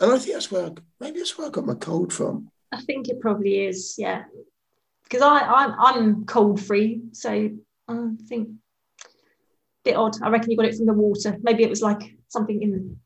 and 0.00 0.12
I 0.12 0.18
think 0.18 0.34
that's 0.34 0.50
where 0.50 0.66
I, 0.66 0.70
maybe 1.00 1.18
that's 1.18 1.36
where 1.36 1.48
I 1.48 1.50
got 1.50 1.66
my 1.66 1.74
cold 1.74 2.12
from. 2.12 2.50
I 2.72 2.80
think 2.82 3.08
it 3.08 3.20
probably 3.20 3.66
is, 3.66 3.94
yeah. 3.98 4.24
Because 5.04 5.22
I 5.22 5.38
I'm, 5.40 5.74
I'm 5.78 6.24
cold 6.26 6.60
free, 6.60 7.00
so 7.12 7.50
I 7.88 8.08
think 8.28 8.48
bit 9.84 9.96
odd. 9.96 10.22
I 10.22 10.28
reckon 10.28 10.50
you 10.50 10.56
got 10.56 10.66
it 10.66 10.76
from 10.76 10.86
the 10.86 10.92
water. 10.92 11.36
Maybe 11.42 11.64
it 11.64 11.70
was 11.70 11.82
like 11.82 12.14
something 12.28 12.62
in 12.62 12.98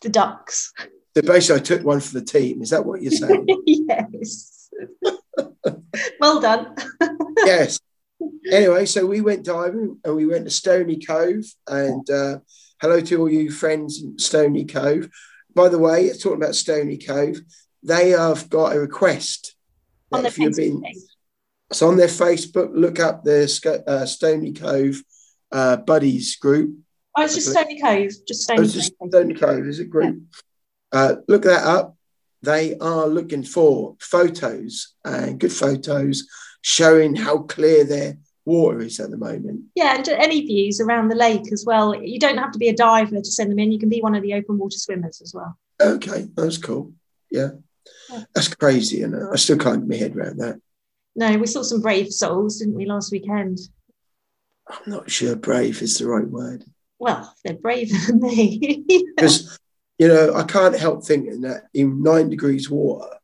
the 0.00 0.08
ducks. 0.08 0.72
So 1.16 1.22
basically, 1.22 1.60
I 1.60 1.64
took 1.64 1.84
one 1.84 2.00
for 2.00 2.14
the 2.14 2.24
team. 2.24 2.60
Is 2.60 2.70
that 2.70 2.84
what 2.84 3.02
you're 3.02 3.12
saying? 3.12 3.46
yes. 3.66 4.68
well 6.20 6.40
done. 6.40 6.74
yes. 7.38 7.78
Anyway, 8.50 8.86
so 8.86 9.06
we 9.06 9.20
went 9.20 9.44
diving 9.44 9.98
and 10.04 10.16
we 10.16 10.26
went 10.26 10.44
to 10.44 10.50
Stony 10.50 10.98
Cove. 10.98 11.44
And 11.68 12.08
uh, 12.10 12.38
hello 12.80 13.00
to 13.00 13.20
all 13.20 13.30
you 13.30 13.50
friends 13.50 14.02
in 14.02 14.18
Stony 14.18 14.64
Cove. 14.64 15.08
By 15.54 15.68
the 15.68 15.78
way, 15.78 16.04
it's 16.06 16.22
talking 16.22 16.42
about 16.42 16.54
Stony 16.54 16.98
Cove, 16.98 17.40
they 17.82 18.10
have 18.10 18.48
got 18.50 18.74
a 18.74 18.80
request. 18.80 19.54
On 20.12 20.24
if 20.26 20.38
you've 20.38 20.52
Facebook 20.52 20.56
been, 20.56 20.84
it's 21.70 21.82
on 21.82 21.96
their 21.96 22.08
Facebook. 22.08 22.70
Look 22.72 23.00
up 23.00 23.24
the 23.24 23.82
uh, 23.86 24.06
Stony 24.06 24.52
Cove 24.52 25.02
uh, 25.52 25.76
Buddies 25.78 26.36
group. 26.36 26.76
Oh, 27.16 27.24
it's 27.24 27.34
just 27.34 27.50
Stony 27.50 27.80
Cove. 27.80 28.10
Just 28.26 28.50
Oh, 28.50 28.54
Stony 28.54 28.62
it's 28.62 28.72
just 28.72 28.94
Cove. 29.00 29.10
Stony 29.10 29.34
Cove 29.34 29.66
is 29.66 29.80
a 29.80 29.84
group. 29.84 30.22
Uh, 30.92 31.16
look 31.28 31.42
that 31.42 31.64
up. 31.64 31.96
They 32.42 32.76
are 32.78 33.06
looking 33.06 33.42
for 33.42 33.96
photos 34.00 34.94
and 35.04 35.40
good 35.40 35.52
photos 35.52 36.28
showing 36.60 37.14
how 37.14 37.38
clear 37.38 37.84
their 37.84 38.18
water 38.44 38.80
is 38.80 39.00
at 39.00 39.10
the 39.10 39.16
moment. 39.16 39.62
Yeah, 39.74 39.96
and 39.96 40.08
any 40.08 40.42
views 40.42 40.80
around 40.80 41.08
the 41.08 41.14
lake 41.16 41.52
as 41.52 41.64
well. 41.66 41.94
You 41.94 42.18
don't 42.18 42.38
have 42.38 42.52
to 42.52 42.58
be 42.58 42.68
a 42.68 42.76
diver 42.76 43.16
to 43.16 43.24
send 43.24 43.50
them 43.50 43.58
in. 43.58 43.72
You 43.72 43.78
can 43.78 43.88
be 43.88 44.00
one 44.00 44.14
of 44.14 44.22
the 44.22 44.34
open 44.34 44.58
water 44.58 44.76
swimmers 44.78 45.20
as 45.22 45.32
well. 45.34 45.58
Okay, 45.80 46.28
that's 46.36 46.58
cool. 46.58 46.92
Yeah, 47.30 47.50
Yeah. 48.10 48.24
that's 48.34 48.52
crazy, 48.54 49.02
and 49.02 49.14
I 49.32 49.36
still 49.36 49.58
can't 49.58 49.80
get 49.80 49.88
my 49.88 49.96
head 49.96 50.16
around 50.16 50.38
that. 50.38 50.60
No, 51.16 51.36
we 51.38 51.46
saw 51.46 51.62
some 51.62 51.80
brave 51.80 52.12
souls, 52.12 52.58
didn't 52.58 52.74
we, 52.74 52.86
last 52.86 53.12
weekend? 53.12 53.58
I'm 54.68 54.76
not 54.92 55.10
sure 55.10 55.36
brave 55.36 55.82
is 55.82 55.98
the 55.98 56.06
right 56.08 56.26
word 56.26 56.64
Well, 56.98 57.34
they're 57.44 57.54
braver 57.54 57.96
than 58.06 58.20
me. 58.20 58.84
because 59.16 59.58
you 59.98 60.08
know 60.08 60.34
I 60.34 60.42
can't 60.44 60.76
help 60.78 61.04
thinking 61.04 61.42
that 61.42 61.64
in 61.74 62.02
nine 62.02 62.28
degrees 62.30 62.70
water, 62.70 63.16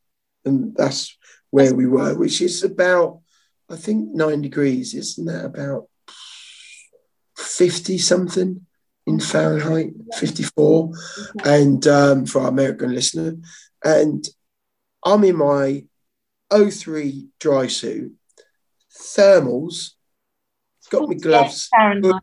and 0.44 0.74
that's 0.76 1.16
where 1.50 1.74
we 1.74 1.86
were, 1.86 2.14
which 2.14 2.40
is 2.40 2.62
about 2.62 3.19
I 3.70 3.76
think 3.76 4.10
nine 4.12 4.42
degrees, 4.42 4.94
isn't 4.94 5.26
that 5.26 5.44
about 5.44 5.86
fifty 7.36 7.98
something 7.98 8.66
in 9.06 9.20
Fahrenheit, 9.20 9.92
fifty 10.14 10.42
four, 10.42 10.92
and 11.44 11.86
um, 11.86 12.26
for 12.26 12.42
our 12.42 12.48
American 12.48 12.94
listener, 12.94 13.36
and 13.84 14.26
I'm 15.04 15.24
in 15.24 15.36
my 15.36 15.84
O3 16.52 17.28
dry 17.38 17.68
suit, 17.68 18.12
thermals, 18.92 19.92
got 20.90 21.08
my 21.08 21.14
gloves. 21.14 21.68
Fahrenheit. 21.68 22.22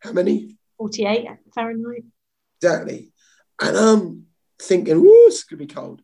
How 0.00 0.12
many? 0.12 0.56
48 0.78 1.28
Fahrenheit. 1.54 2.04
Exactly. 2.60 3.12
And 3.60 3.76
I'm 3.76 4.26
thinking, 4.60 5.00
whoo, 5.00 5.26
it's 5.26 5.44
going 5.44 5.58
to 5.60 5.66
be 5.66 5.72
cold. 5.72 6.02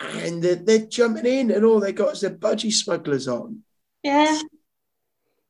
And 0.00 0.42
they're, 0.42 0.54
they're 0.54 0.86
jumping 0.86 1.26
in, 1.26 1.50
and 1.50 1.64
all 1.64 1.80
they 1.80 1.92
got 1.92 2.14
is 2.14 2.20
their 2.20 2.30
budgie 2.30 2.72
smugglers 2.72 3.26
on. 3.26 3.62
Yeah. 4.02 4.40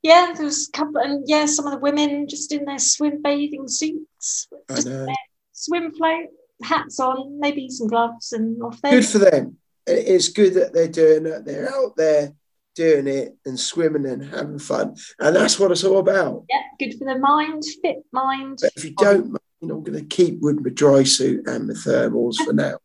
Yeah, 0.02 0.32
there 0.34 0.44
was 0.44 0.68
a 0.68 0.76
couple, 0.76 0.98
and 0.98 1.24
yeah, 1.26 1.46
some 1.46 1.66
of 1.66 1.72
the 1.72 1.78
women 1.78 2.28
just 2.28 2.52
in 2.52 2.64
their 2.64 2.78
swim 2.78 3.20
bathing 3.22 3.66
suits, 3.66 4.48
just 4.70 4.86
their 4.86 5.08
swim 5.52 5.92
float, 5.92 6.28
hats 6.62 7.00
on, 7.00 7.38
maybe 7.40 7.68
some 7.68 7.88
gloves, 7.88 8.32
and 8.32 8.62
off 8.62 8.80
they 8.80 8.90
Good 8.90 9.06
for 9.06 9.18
them. 9.18 9.56
It's 9.86 10.28
good 10.28 10.54
that 10.54 10.72
they're 10.72 10.88
doing 10.88 11.26
it. 11.26 11.44
They're 11.44 11.74
out 11.74 11.96
there 11.96 12.32
doing 12.74 13.08
it 13.08 13.36
and 13.44 13.58
swimming 13.58 14.06
and 14.06 14.22
having 14.22 14.58
fun. 14.58 14.94
And 15.18 15.34
that's 15.34 15.58
what 15.58 15.72
it's 15.72 15.82
all 15.82 15.98
about. 15.98 16.44
Yeah, 16.48 16.62
good 16.78 16.96
for 16.96 17.04
the 17.04 17.18
mind, 17.18 17.64
fit 17.82 18.04
mind. 18.12 18.58
But 18.62 18.72
if 18.76 18.84
you 18.84 18.94
don't, 18.96 19.30
mind, 19.30 19.40
I'm 19.62 19.82
going 19.82 19.98
to 19.98 20.04
keep 20.04 20.40
with 20.40 20.64
my 20.64 20.70
dry 20.70 21.02
suit 21.02 21.48
and 21.48 21.66
my 21.66 21.74
thermals 21.74 22.36
for 22.36 22.52
now. 22.52 22.78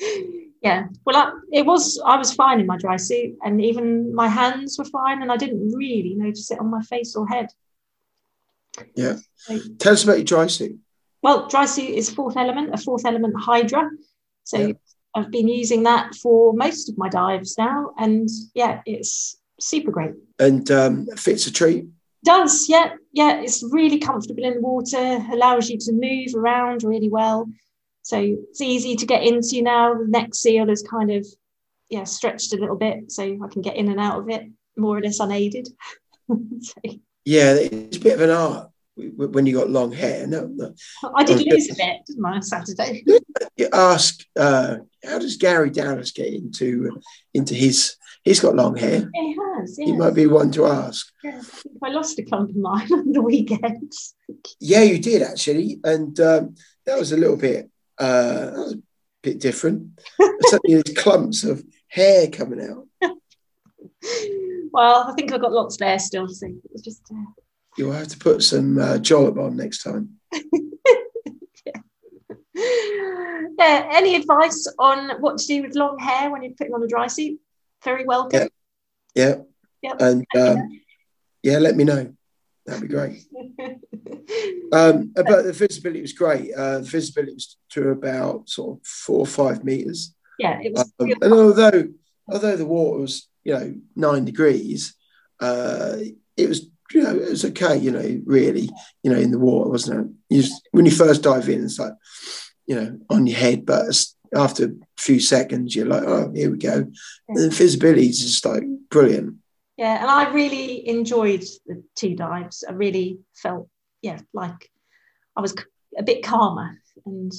Yeah, 0.60 0.86
well, 1.06 1.16
I, 1.16 1.32
it 1.52 1.64
was. 1.64 2.00
I 2.04 2.16
was 2.16 2.34
fine 2.34 2.58
in 2.58 2.66
my 2.66 2.76
dry 2.76 2.96
suit, 2.96 3.36
and 3.44 3.60
even 3.62 4.12
my 4.14 4.26
hands 4.26 4.76
were 4.78 4.84
fine, 4.86 5.22
and 5.22 5.30
I 5.30 5.36
didn't 5.36 5.72
really 5.72 6.14
notice 6.16 6.50
it 6.50 6.58
on 6.58 6.68
my 6.70 6.82
face 6.82 7.14
or 7.14 7.26
head. 7.28 7.46
Yeah. 8.94 9.16
So, 9.36 9.58
Tell 9.78 9.92
us 9.92 10.04
about 10.04 10.16
your 10.18 10.24
dry 10.24 10.46
suit. 10.48 10.78
well, 11.22 11.48
dry 11.48 11.64
suit 11.66 11.90
is 11.90 12.10
fourth 12.10 12.36
element, 12.36 12.74
a 12.74 12.78
fourth 12.78 13.04
element 13.04 13.34
Hydra. 13.38 13.88
So 14.44 14.58
Yeah. 14.58 14.72
I've 15.14 15.30
been 15.30 15.48
using 15.48 15.82
that 15.84 16.14
for 16.16 16.52
most 16.52 16.88
of 16.88 16.98
my 16.98 17.08
dives 17.08 17.56
now, 17.58 17.92
and 17.98 18.28
yeah, 18.54 18.82
it's 18.86 19.38
super 19.60 19.90
great. 19.90 20.12
And 20.38 20.68
um, 20.70 21.06
fits 21.16 21.46
a 21.46 21.52
treat. 21.52 21.86
Does 22.24 22.68
yeah, 22.68 22.94
yeah, 23.12 23.40
it's 23.40 23.62
really 23.70 23.98
comfortable 23.98 24.44
in 24.44 24.54
the 24.54 24.60
water, 24.60 25.24
allows 25.32 25.70
you 25.70 25.78
to 25.78 25.92
move 25.92 26.34
around 26.34 26.82
really 26.82 27.08
well. 27.08 27.48
So 28.08 28.16
it's 28.48 28.62
easy 28.62 28.96
to 28.96 29.04
get 29.04 29.22
into 29.22 29.60
now. 29.60 29.92
The 29.92 30.06
neck 30.08 30.34
seal 30.34 30.70
is 30.70 30.82
kind 30.82 31.10
of 31.10 31.26
yeah 31.90 32.04
stretched 32.04 32.54
a 32.54 32.56
little 32.56 32.74
bit, 32.76 33.12
so 33.12 33.22
I 33.22 33.48
can 33.52 33.60
get 33.60 33.76
in 33.76 33.90
and 33.90 34.00
out 34.00 34.18
of 34.20 34.30
it 34.30 34.44
more 34.78 34.96
or 34.96 35.02
less 35.02 35.20
unaided. 35.20 35.68
so, 36.28 36.74
Yeah, 37.26 37.52
it's 37.52 37.98
a 37.98 38.00
bit 38.00 38.14
of 38.14 38.22
an 38.22 38.30
art 38.30 38.70
when 38.96 39.44
you 39.44 39.52
got 39.54 39.68
long 39.68 39.92
hair. 39.92 40.26
No, 40.26 40.46
no. 40.46 40.74
I 41.14 41.22
did 41.22 41.36
Oh, 41.38 41.54
lose 41.54 41.70
a 41.70 41.74
bit, 41.74 41.96
didn't 42.06 42.24
I, 42.24 42.32
on 42.36 42.42
Saturday? 42.42 43.04
You 43.58 43.68
ask, 43.72 44.24
uh, 44.38 44.76
how 45.04 45.18
does 45.18 45.36
Garry 45.36 45.70
Dallas 45.70 46.12
get 46.12 46.32
into 46.32 47.00
into 47.34 47.54
his? 47.54 47.96
He's 48.24 48.40
got 48.40 48.54
long 48.54 48.76
hair. 48.76 49.10
It 49.12 49.36
has, 49.60 49.76
He 49.76 49.92
might 49.92 50.14
be 50.14 50.26
one 50.26 50.50
to 50.52 50.66
ask. 50.66 51.12
yeah. 51.22 51.38
I 51.38 51.42
think 51.42 51.76
I 51.84 51.88
lost 51.90 52.18
a 52.18 52.22
clump 52.22 52.50
of 52.50 52.56
mine 52.56 52.90
on 52.98 53.12
the 53.12 53.20
weekend. 53.20 53.92
Yeah, 54.60 54.82
you 54.82 54.98
did 54.98 55.22
actually, 55.22 55.78
and 55.84 56.18
um, 56.20 56.54
that 56.86 56.98
was 56.98 57.12
a 57.12 57.16
little 57.18 57.36
bit. 57.36 57.68
Uh, 57.98 58.44
that 58.46 58.52
was 58.54 58.72
a 58.74 58.82
bit 59.22 59.40
different. 59.40 59.98
Suddenly, 60.42 60.82
these 60.82 60.96
clumps 60.96 61.44
of 61.44 61.64
hair 61.88 62.28
coming 62.28 62.60
out. 62.60 62.86
well, 64.72 65.04
I 65.08 65.12
think 65.14 65.32
I've 65.32 65.40
got 65.40 65.52
lots 65.52 65.76
there 65.76 65.98
still, 65.98 66.28
so 66.28 66.46
it 66.46 66.54
was 66.72 66.82
just 66.82 67.02
uh, 67.12 67.16
You'll 67.76 67.92
have 67.92 68.08
to 68.08 68.18
put 68.18 68.42
some 68.42 68.78
uh, 68.78 68.98
jollop 68.98 69.38
on 69.38 69.56
next 69.56 69.82
time. 69.82 70.18
yeah. 71.64 71.80
Any 73.92 74.16
advice 74.16 74.66
on 74.78 75.20
what 75.20 75.38
to 75.38 75.46
do 75.46 75.62
with 75.62 75.74
long 75.74 75.98
hair 75.98 76.30
when 76.30 76.42
you're 76.42 76.52
putting 76.58 76.74
on 76.74 76.82
a 76.82 76.88
dry 76.88 77.06
suit? 77.06 77.40
Very 77.84 78.04
welcome. 78.04 78.48
Yeah, 79.14 79.36
Yep. 79.82 80.00
and 80.00 80.26
um, 80.36 80.80
yeah, 81.42 81.58
let 81.58 81.76
me 81.76 81.84
know. 81.84 82.12
That'd 82.66 82.82
be 82.82 82.88
great. 82.88 83.24
Um, 84.72 85.12
but 85.16 85.44
the 85.44 85.52
visibility 85.52 86.00
was 86.00 86.12
great. 86.12 86.52
Uh, 86.54 86.78
the 86.78 86.84
visibility 86.84 87.34
was 87.34 87.56
to 87.70 87.90
about 87.90 88.48
sort 88.48 88.78
of 88.78 88.86
four 88.86 89.20
or 89.20 89.26
five 89.26 89.64
meters. 89.64 90.14
yeah, 90.38 90.60
it 90.62 90.72
was. 90.72 90.92
Um, 91.00 91.12
and 91.22 91.32
although 91.32 91.88
although 92.30 92.56
the 92.56 92.66
water 92.66 93.00
was 93.00 93.28
you 93.44 93.54
know 93.54 93.74
nine 93.96 94.24
degrees, 94.24 94.94
uh, 95.40 95.96
it 96.36 96.48
was 96.48 96.66
you 96.92 97.02
know 97.02 97.14
it 97.14 97.30
was 97.30 97.44
okay. 97.46 97.76
You 97.76 97.90
know, 97.90 98.20
really, 98.24 98.70
you 99.02 99.10
know, 99.10 99.18
in 99.18 99.30
the 99.30 99.38
water, 99.38 99.70
wasn't 99.70 100.06
it? 100.06 100.34
You 100.34 100.42
just, 100.42 100.68
when 100.72 100.84
you 100.84 100.92
first 100.92 101.22
dive 101.22 101.48
in, 101.48 101.64
it's 101.64 101.78
like 101.78 101.94
you 102.66 102.76
know 102.76 102.98
on 103.10 103.26
your 103.26 103.38
head, 103.38 103.66
but 103.66 103.86
after 104.34 104.66
a 104.66 104.70
few 104.96 105.20
seconds, 105.20 105.74
you're 105.74 105.86
like, 105.86 106.02
oh, 106.04 106.30
here 106.34 106.50
we 106.50 106.58
go. 106.58 106.84
And 107.28 107.36
the 107.38 107.50
visibility 107.50 108.08
is 108.08 108.20
just 108.20 108.44
like 108.44 108.62
brilliant. 108.90 109.36
Yeah, 109.76 110.00
and 110.00 110.10
I 110.10 110.32
really 110.32 110.88
enjoyed 110.88 111.44
the 111.66 111.82
two 111.94 112.16
dives. 112.16 112.64
I 112.68 112.72
really 112.72 113.20
felt, 113.34 113.68
yeah, 114.02 114.18
like 114.32 114.70
I 115.36 115.40
was 115.40 115.54
a 115.96 116.02
bit 116.02 116.22
calmer 116.24 116.78
and 117.06 117.32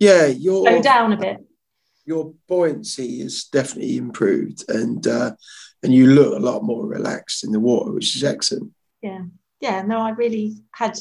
Yeah, 0.00 0.26
your 0.26 0.66
slowed 0.66 0.82
down 0.84 1.12
a 1.12 1.16
bit. 1.16 1.38
your 2.04 2.34
buoyancy 2.48 3.20
is 3.20 3.44
definitely 3.44 3.96
improved, 3.96 4.64
and 4.68 5.06
uh, 5.06 5.34
and 5.82 5.92
you 5.92 6.06
look 6.06 6.34
a 6.36 6.40
lot 6.44 6.62
more 6.62 6.86
relaxed 6.86 7.44
in 7.44 7.52
the 7.52 7.60
water, 7.60 7.92
which 7.92 8.16
is 8.16 8.24
excellent. 8.24 8.72
Yeah, 9.02 9.22
yeah. 9.60 9.82
No, 9.82 9.98
I 9.98 10.10
really 10.10 10.56
had. 10.72 10.96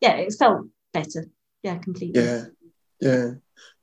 Yeah, 0.00 0.14
it 0.16 0.34
felt 0.38 0.66
better. 0.92 1.26
Yeah, 1.62 1.78
completely. 1.78 2.20
Yeah, 2.22 2.44
yeah. 3.00 3.30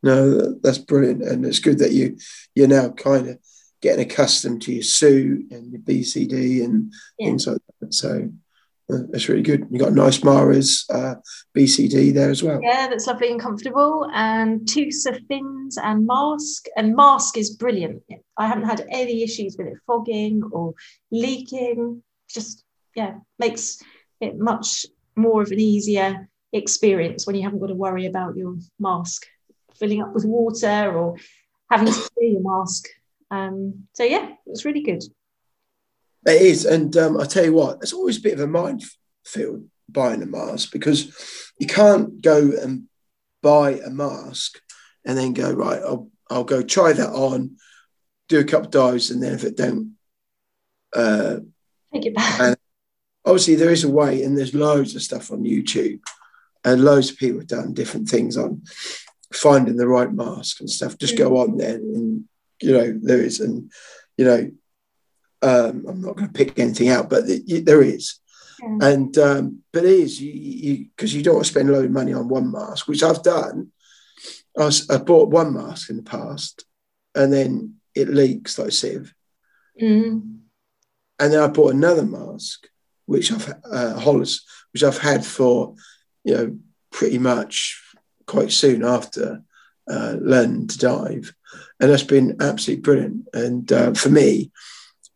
No, 0.03 0.53
that's 0.61 0.77
brilliant, 0.77 1.23
and 1.23 1.45
it's 1.45 1.59
good 1.59 1.79
that 1.79 1.91
you 1.91 2.17
you're 2.55 2.67
now 2.67 2.89
kind 2.89 3.29
of 3.29 3.39
getting 3.81 4.05
accustomed 4.05 4.61
to 4.63 4.73
your 4.73 4.83
suit 4.83 5.49
and 5.51 5.71
your 5.71 5.81
BCD 5.81 6.63
and 6.65 6.91
Yeah. 7.17 7.27
things 7.27 7.47
like 7.47 7.61
that. 7.79 7.93
So 7.93 8.29
that's 8.89 9.29
really 9.29 9.43
good. 9.43 9.67
You 9.69 9.79
got 9.79 9.93
nice 9.93 10.23
Mares 10.23 10.85
uh, 10.89 11.15
BCD 11.55 12.13
there 12.13 12.31
as 12.31 12.41
well. 12.41 12.59
Yeah, 12.61 12.87
that's 12.89 13.07
lovely 13.07 13.31
and 13.31 13.39
comfortable. 13.39 14.09
And 14.13 14.61
Tusa 14.61 15.25
fins 15.27 15.77
and 15.77 16.07
mask. 16.07 16.65
And 16.75 16.95
mask 16.95 17.37
is 17.37 17.55
brilliant. 17.55 18.01
I 18.37 18.47
haven't 18.47 18.65
had 18.65 18.85
any 18.89 19.23
issues 19.23 19.55
with 19.57 19.67
it 19.67 19.77
fogging 19.85 20.41
or 20.51 20.73
leaking. 21.11 22.01
Just, 22.29 22.63
yeah, 22.95 23.15
makes 23.37 23.81
it 24.21 24.39
much 24.39 24.85
more 25.15 25.41
of 25.41 25.51
an 25.51 25.59
easier 25.59 26.27
experience 26.51 27.27
when 27.27 27.35
you 27.35 27.43
haven't 27.43 27.59
got 27.59 27.67
to 27.67 27.75
worry 27.75 28.07
about 28.07 28.35
your 28.35 28.57
mask 28.79 29.27
filling 29.77 30.01
up 30.01 30.13
with 30.13 30.25
water 30.25 30.97
or 30.97 31.15
having 31.69 31.87
to 31.87 32.09
clear 32.15 32.31
your 32.31 32.41
mask. 32.41 32.87
Um, 33.31 33.87
so, 33.93 34.03
yeah, 34.03 34.31
it's 34.47 34.65
really 34.65 34.81
good. 34.81 35.03
It 36.25 36.41
is, 36.41 36.65
and 36.65 36.95
um, 36.97 37.19
I 37.19 37.25
tell 37.25 37.45
you 37.45 37.53
what, 37.53 37.77
it's 37.81 37.93
always 37.93 38.17
a 38.17 38.21
bit 38.21 38.33
of 38.33 38.41
a 38.41 38.47
minefield 38.47 39.65
buying 39.87 40.21
a 40.21 40.25
mask 40.25 40.71
because 40.71 41.51
you 41.59 41.67
can't 41.67 42.21
go 42.21 42.51
and 42.61 42.83
buy 43.41 43.79
a 43.79 43.89
mask 43.89 44.59
and 45.05 45.17
then 45.17 45.33
go 45.33 45.51
right. 45.51 45.81
I'll 45.81 46.09
I'll 46.29 46.43
go 46.43 46.61
try 46.61 46.93
that 46.93 47.09
on, 47.09 47.57
do 48.27 48.39
a 48.39 48.43
couple 48.43 48.67
of 48.67 48.71
dives, 48.71 49.09
and 49.11 49.23
then 49.23 49.33
if 49.33 49.43
it 49.43 49.57
don't, 49.57 49.95
uh, 50.93 51.37
Take 51.93 52.07
it 52.07 52.15
back. 52.15 52.39
And- 52.39 52.57
obviously 53.25 53.55
there 53.55 53.71
is 53.71 53.83
a 53.83 53.89
way, 53.89 54.23
and 54.23 54.37
there's 54.37 54.53
loads 54.53 54.95
of 54.95 55.01
stuff 55.01 55.31
on 55.31 55.43
YouTube, 55.43 55.99
and 56.63 56.83
loads 56.83 57.11
of 57.11 57.17
people 57.17 57.39
have 57.39 57.47
done 57.47 57.73
different 57.73 58.09
things 58.09 58.37
on 58.37 58.63
finding 59.33 59.75
the 59.75 59.87
right 59.87 60.11
mask 60.11 60.59
and 60.59 60.69
stuff. 60.69 60.97
Just 60.97 61.17
go 61.17 61.37
on 61.37 61.57
there, 61.57 61.75
and 61.75 62.25
you 62.61 62.73
know 62.73 62.99
there 63.01 63.21
is, 63.21 63.39
and 63.39 63.71
you 64.17 64.25
know, 64.25 64.51
um, 65.41 65.85
I'm 65.87 66.01
not 66.01 66.15
going 66.15 66.27
to 66.27 66.33
pick 66.33 66.59
anything 66.59 66.89
out, 66.89 67.09
but 67.09 67.25
th- 67.25 67.65
there 67.65 67.81
is, 67.81 68.15
Yeah. 68.61 68.89
and 68.89 69.17
um, 69.17 69.59
but 69.71 69.85
it 69.85 69.91
is 69.91 70.21
you 70.21 70.87
because 70.95 71.13
you, 71.13 71.23
don't 71.23 71.35
want 71.35 71.45
to 71.45 71.51
spend 71.51 71.69
a 71.69 71.71
load 71.73 71.85
of 71.85 71.91
money 71.91 72.13
on 72.13 72.27
one 72.27 72.51
mask, 72.51 72.87
which 72.87 73.03
I've 73.03 73.23
done. 73.23 73.71
I, 74.57 74.65
was, 74.65 74.89
I 74.89 74.97
bought 74.97 75.29
one 75.29 75.53
mask 75.53 75.89
in 75.89 75.97
the 75.97 76.03
past, 76.03 76.65
and 77.15 77.31
then 77.31 77.75
it 77.95 78.09
leaks 78.09 78.59
like 78.59 78.69
a 78.69 78.71
sieve. 78.71 79.13
Mm. 79.81 80.39
and 81.19 81.33
then 81.33 81.39
I 81.39 81.47
bought 81.47 81.73
another 81.73 82.03
mask, 82.05 82.67
which 83.05 83.31
I've 83.31 83.53
uh, 83.71 83.97
Hollis, 83.97 84.41
which 84.73 84.83
I've 84.83 84.97
had 84.97 85.25
for 85.25 85.75
you 86.25 86.33
know 86.35 86.57
pretty 86.91 87.17
much 87.17 87.81
quite 88.27 88.51
soon 88.51 88.83
after 88.83 89.41
uh, 89.89 90.15
learning 90.19 90.67
to 90.67 90.77
dive, 90.77 91.33
and 91.79 91.89
that's 91.89 92.03
been 92.03 92.35
absolutely 92.41 92.81
brilliant. 92.81 93.27
And 93.33 93.71
uh, 93.71 93.93
for 93.93 94.09
me, 94.09 94.51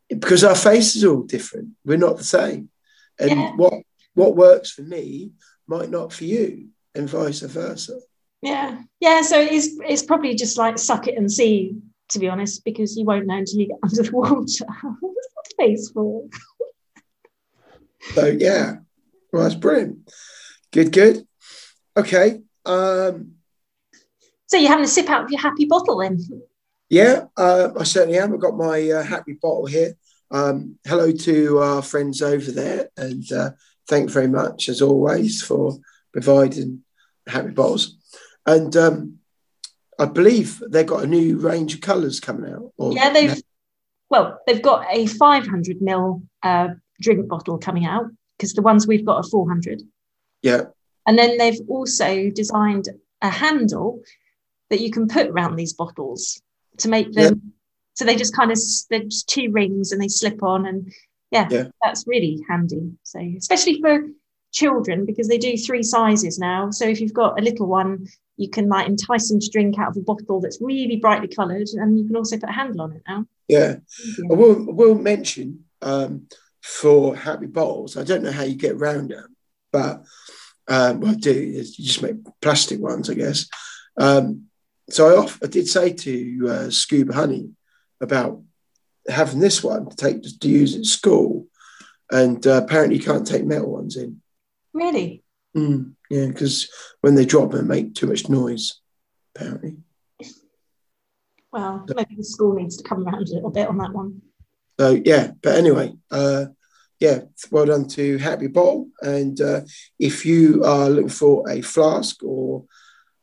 because 0.09 0.43
our 0.43 0.55
faces 0.55 1.03
are 1.03 1.09
all 1.13 1.23
different, 1.23 1.69
we're 1.85 1.97
not 1.97 2.17
the 2.17 2.23
same, 2.23 2.69
and 3.19 3.31
Yeah. 3.31 3.55
what 3.55 3.73
what 4.15 4.35
works 4.35 4.71
for 4.71 4.83
me 4.83 5.31
might 5.67 5.89
not 5.89 6.13
for 6.13 6.25
you, 6.25 6.69
and 6.93 7.09
vice 7.09 7.39
versa. 7.41 7.99
Yeah, 8.41 8.81
yeah. 8.99 9.21
So 9.21 9.39
it's 9.39 9.69
it's 9.87 10.03
probably 10.03 10.35
just 10.35 10.57
like 10.57 10.77
suck 10.77 11.07
it 11.07 11.17
and 11.17 11.31
see, 11.31 11.77
to 12.09 12.19
be 12.19 12.27
honest, 12.29 12.63
because 12.65 12.95
you 12.97 13.05
won't 13.05 13.25
know 13.25 13.37
until 13.37 13.59
you 13.59 13.67
get 13.67 13.79
under 13.83 14.03
the 14.03 14.11
water. 14.11 14.65
What's 14.99 15.27
that 15.35 15.53
face 15.57 15.89
for? 15.91 16.25
So 18.13 18.25
yeah, 18.27 18.77
well, 19.31 19.43
that's 19.43 19.55
brilliant. 19.55 20.11
Good, 20.71 20.91
good. 20.91 21.25
Okay. 21.95 22.41
Um, 22.65 23.35
So 24.47 24.57
you're 24.57 24.69
having 24.69 24.85
a 24.85 24.87
sip 24.87 25.09
out 25.09 25.23
of 25.25 25.31
your 25.31 25.39
happy 25.39 25.65
bottle 25.65 25.97
then? 25.97 26.19
Yeah, 26.93 27.25
uh, 27.37 27.69
I 27.75 27.85
certainly 27.85 28.19
am. 28.19 28.35
I've 28.35 28.39
got 28.39 28.55
my 28.55 28.91
uh, 28.91 29.01
happy 29.01 29.33
bottle 29.33 29.65
here. 29.65 29.95
Um, 30.29 30.77
hello 30.85 31.11
to 31.11 31.57
our 31.57 31.81
friends 31.81 32.21
over 32.21 32.51
there, 32.51 32.89
and 32.95 33.23
uh, 33.31 33.49
thank 33.89 34.09
you 34.09 34.13
very 34.13 34.27
much, 34.27 34.69
as 34.69 34.79
always, 34.79 35.41
for 35.41 35.79
providing 36.11 36.83
happy 37.27 37.49
bottles. 37.49 37.97
And 38.45 38.77
um, 38.77 39.17
I 39.97 40.05
believe 40.05 40.61
they've 40.69 40.85
got 40.85 41.03
a 41.03 41.07
new 41.07 41.39
range 41.39 41.73
of 41.73 41.81
colours 41.81 42.19
coming 42.19 42.53
out. 42.53 42.71
Yeah, 42.77 43.09
they've 43.09 43.41
well, 44.11 44.39
they've 44.45 44.61
got 44.61 44.85
a 44.91 45.07
500 45.07 45.79
ml 45.79 46.21
uh, 46.43 46.67
drink 47.01 47.27
bottle 47.27 47.57
coming 47.57 47.87
out 47.87 48.05
because 48.37 48.53
the 48.53 48.61
ones 48.61 48.85
we've 48.85 49.05
got 49.05 49.15
are 49.15 49.29
400. 49.29 49.81
Yeah, 50.43 50.65
And 51.07 51.17
then 51.17 51.39
they've 51.39 51.59
also 51.67 52.29
designed 52.29 52.89
a 53.23 53.31
handle 53.31 53.99
that 54.69 54.79
you 54.79 54.91
can 54.91 55.07
put 55.07 55.29
around 55.29 55.55
these 55.55 55.73
bottles 55.73 56.39
to 56.77 56.89
make 56.89 57.13
them. 57.13 57.53
So 57.95 58.05
they 58.05 58.15
just 58.15 58.35
kind 58.35 58.51
of 58.51 58.57
there's 58.89 59.23
two 59.23 59.51
rings 59.51 59.91
and 59.91 60.01
they 60.01 60.07
slip 60.07 60.41
on, 60.43 60.65
and 60.65 60.91
yeah, 61.31 61.47
Yeah. 61.51 61.67
that's 61.83 62.05
really 62.07 62.39
handy. 62.49 62.91
So 63.03 63.19
especially 63.37 63.79
for 63.81 64.07
children 64.51 65.05
because 65.05 65.27
they 65.27 65.37
do 65.37 65.57
three 65.57 65.83
sizes 65.83 66.37
now. 66.39 66.69
So 66.71 66.85
if 66.85 67.01
you've 67.01 67.13
got 67.13 67.39
a 67.39 67.43
little 67.43 67.67
one, 67.67 68.07
you 68.37 68.49
can 68.49 68.67
like 68.69 68.87
entice 68.87 69.29
them 69.29 69.39
to 69.39 69.49
drink 69.51 69.77
out 69.79 69.89
of 69.89 69.97
a 69.97 70.01
bottle 70.01 70.41
that's 70.41 70.59
really 70.61 70.97
brightly 70.97 71.27
coloured, 71.27 71.67
and 71.73 71.97
you 71.99 72.05
can 72.05 72.15
also 72.15 72.37
put 72.37 72.49
a 72.49 72.53
handle 72.53 72.81
on 72.81 72.93
it 72.93 73.03
now. 73.07 73.25
yeah. 73.47 73.75
I 74.31 74.33
will, 74.33 74.65
will 74.73 74.95
mention 74.95 75.65
um, 75.81 76.27
for 76.61 77.15
happy 77.15 77.45
bottles, 77.47 77.97
I 77.97 78.03
don't 78.03 78.23
know 78.23 78.31
how 78.31 78.43
you 78.43 78.55
get 78.55 78.73
around 78.75 79.09
them, 79.11 79.35
but 79.71 80.03
um, 80.67 81.01
well, 81.01 81.11
I 81.11 81.15
do. 81.15 81.31
is 81.31 81.77
You 81.77 81.85
just 81.85 82.01
make 82.01 82.15
plastic 82.41 82.79
ones, 82.79 83.09
I 83.09 83.15
guess. 83.15 83.47
Um, 83.97 84.45
so 84.89 85.09
I, 85.09 85.17
off, 85.17 85.39
I 85.43 85.47
did 85.47 85.67
say 85.67 85.93
to 85.93 86.47
uh, 86.49 86.69
Scuba 86.69 87.13
Honey 87.13 87.51
about 88.01 88.41
having 89.07 89.39
this 89.39 89.63
one 89.63 89.89
to 89.89 89.95
take 89.95 90.21
to 90.39 90.47
use 90.47 90.75
at 90.75 90.85
school, 90.85 91.47
and 92.11 92.45
uh, 92.45 92.61
apparently 92.63 92.97
you 92.97 93.03
can't 93.03 93.25
take 93.25 93.45
metal 93.45 93.71
ones 93.71 93.97
in. 93.97 94.21
Really? 94.73 95.23
Mm, 95.55 95.93
yeah, 96.09 96.27
because 96.27 96.69
when 97.01 97.15
they 97.15 97.25
drop, 97.25 97.51
they 97.51 97.61
make 97.61 97.93
too 97.93 98.07
much 98.07 98.27
noise. 98.29 98.79
Apparently. 99.35 99.77
Well, 101.51 101.85
maybe 101.95 102.15
the 102.15 102.23
school 102.23 102.55
needs 102.55 102.77
to 102.77 102.83
come 102.83 103.05
around 103.07 103.27
a 103.29 103.33
little 103.33 103.51
bit 103.51 103.67
on 103.67 103.77
that 103.77 103.93
one. 103.93 104.21
So 104.79 104.99
yeah, 105.05 105.31
but 105.41 105.55
anyway, 105.55 105.93
uh, 106.09 106.45
yeah, 106.99 107.19
well 107.51 107.65
done 107.65 107.87
to 107.89 108.17
Happy 108.17 108.47
Bottle. 108.47 108.89
And 109.01 109.39
uh, 109.39 109.61
if 109.99 110.25
you 110.25 110.63
are 110.63 110.89
looking 110.89 111.09
for 111.09 111.47
a 111.49 111.61
flask 111.61 112.23
or 112.23 112.65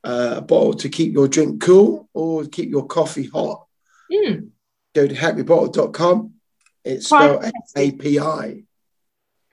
uh, 0.05 0.35
a 0.39 0.41
bottle 0.41 0.75
to 0.75 0.89
keep 0.89 1.13
your 1.13 1.29
drink 1.29 1.61
cool 1.63 2.09
or 2.15 2.45
keep 2.45 2.71
your 2.71 2.87
coffee 2.87 3.27
hot, 3.27 3.67
Mm. 4.13 4.51
go 4.95 5.07
to 5.07 5.15
happybottle.com. 5.15 6.35
It's 6.85 7.07
spelled 7.07 7.45
API. 7.77 8.65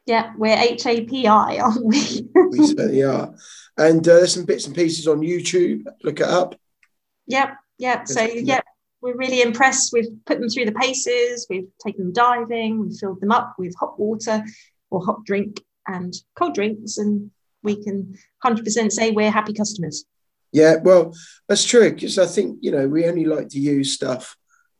Yeah, 0.06 0.34
we're 0.38 0.56
HAPI, 0.56 1.62
aren't 1.62 1.86
we? 1.86 2.30
We 2.34 2.66
certainly 2.68 3.04
are. 3.04 3.36
And 3.78 4.00
uh, 4.08 4.14
there's 4.16 4.34
some 4.34 4.46
bits 4.46 4.66
and 4.66 4.76
pieces 4.76 5.08
on 5.08 5.20
YouTube. 5.20 5.84
Look 6.04 6.22
it 6.22 6.28
up. 6.28 6.56
Yep, 7.28 7.56
yep. 7.78 8.08
So 8.08 8.22
yep, 8.24 8.64
we're 9.02 9.18
really 9.18 9.42
impressed. 9.42 9.92
We've 9.92 10.08
put 10.26 10.40
them 10.40 10.50
through 10.50 10.66
the 10.66 10.72
paces. 10.72 11.46
We've 11.50 11.68
taken 11.86 12.06
them 12.06 12.14
diving. 12.14 12.80
We've 12.80 12.98
filled 12.98 13.20
them 13.20 13.32
up 13.32 13.56
with 13.60 13.76
hot 13.78 14.00
water 14.00 14.44
or 14.90 15.04
hot 15.06 15.26
drink 15.26 15.62
and 15.86 16.14
cold 16.36 16.56
drinks, 16.56 16.98
and 16.98 17.30
we 17.62 17.84
can 17.84 18.16
100% 18.44 18.92
say 18.92 19.12
we're 19.12 19.30
happy 19.30 19.54
customers. 19.54 20.06
Yeah, 20.52 20.76
well, 20.82 21.14
that's 21.48 21.66
true 21.66 21.92
because 21.94 22.18
I 22.18 22.26
think 22.26 22.60
you 22.62 22.72
know 22.72 22.88
we 22.88 23.06
only 23.06 23.26
like 23.26 23.50
to 23.50 23.60
use 23.60 23.94
stuff 23.94 24.38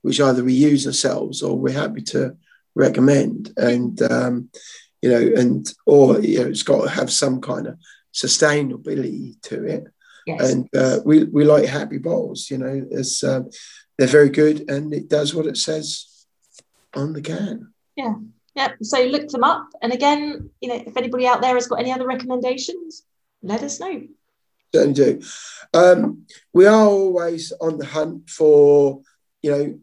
which 0.08 0.22
either 0.22 0.42
we 0.42 0.54
use 0.54 0.88
ourselves 0.88 1.42
or 1.42 1.58
we're 1.58 1.74
happy 1.74 2.02
to 2.02 2.38
recommend, 2.76 3.52
and 3.58 4.02
um, 4.04 4.50
you 5.02 5.10
know, 5.10 5.40
and 5.40 5.70
or 5.86 6.22
you 6.22 6.40
know, 6.40 6.48
it's 6.48 6.64
got 6.64 6.84
to 6.84 6.90
have 6.90 7.12
some 7.12 7.42
kind 7.42 7.68
of 7.68 7.78
sustainability 8.14 9.42
to 9.42 9.66
it. 9.66 9.84
Yes. 10.26 10.50
And 10.50 10.70
uh, 10.74 11.00
we 11.04 11.26
we 11.26 11.44
like 11.44 11.66
happy 11.66 11.98
bottles. 11.98 12.50
You 12.50 12.60
know, 12.60 12.88
it's 12.90 13.22
um, 13.22 13.50
they're 13.98 14.08
very 14.08 14.30
good, 14.30 14.70
and 14.70 14.94
it 14.94 15.10
does 15.10 15.36
what 15.36 15.46
it 15.46 15.58
says 15.58 16.26
on 16.94 17.12
the 17.12 17.22
can. 17.22 17.74
Yeah. 17.98 18.14
Yep. 18.56 18.78
So 18.84 19.04
look 19.04 19.28
them 19.28 19.44
up. 19.44 19.68
And 19.82 19.92
again, 19.92 20.50
you 20.62 20.70
know, 20.70 20.84
if 20.88 20.98
anybody 20.98 21.28
out 21.28 21.42
there 21.42 21.54
has 21.54 21.68
got 21.68 21.80
any 21.80 21.92
other 21.92 22.08
recommendations, 22.08 23.04
let 23.44 23.62
us 23.62 23.80
know. 23.80 24.04
Certainly 24.74 24.94
do. 24.94 25.22
Um, 25.74 26.26
we 26.54 26.66
are 26.66 26.86
always 26.86 27.54
on 27.60 27.78
the 27.78 27.86
hunt 27.86 28.30
for, 28.30 29.02
you 29.42 29.52
know, 29.52 29.80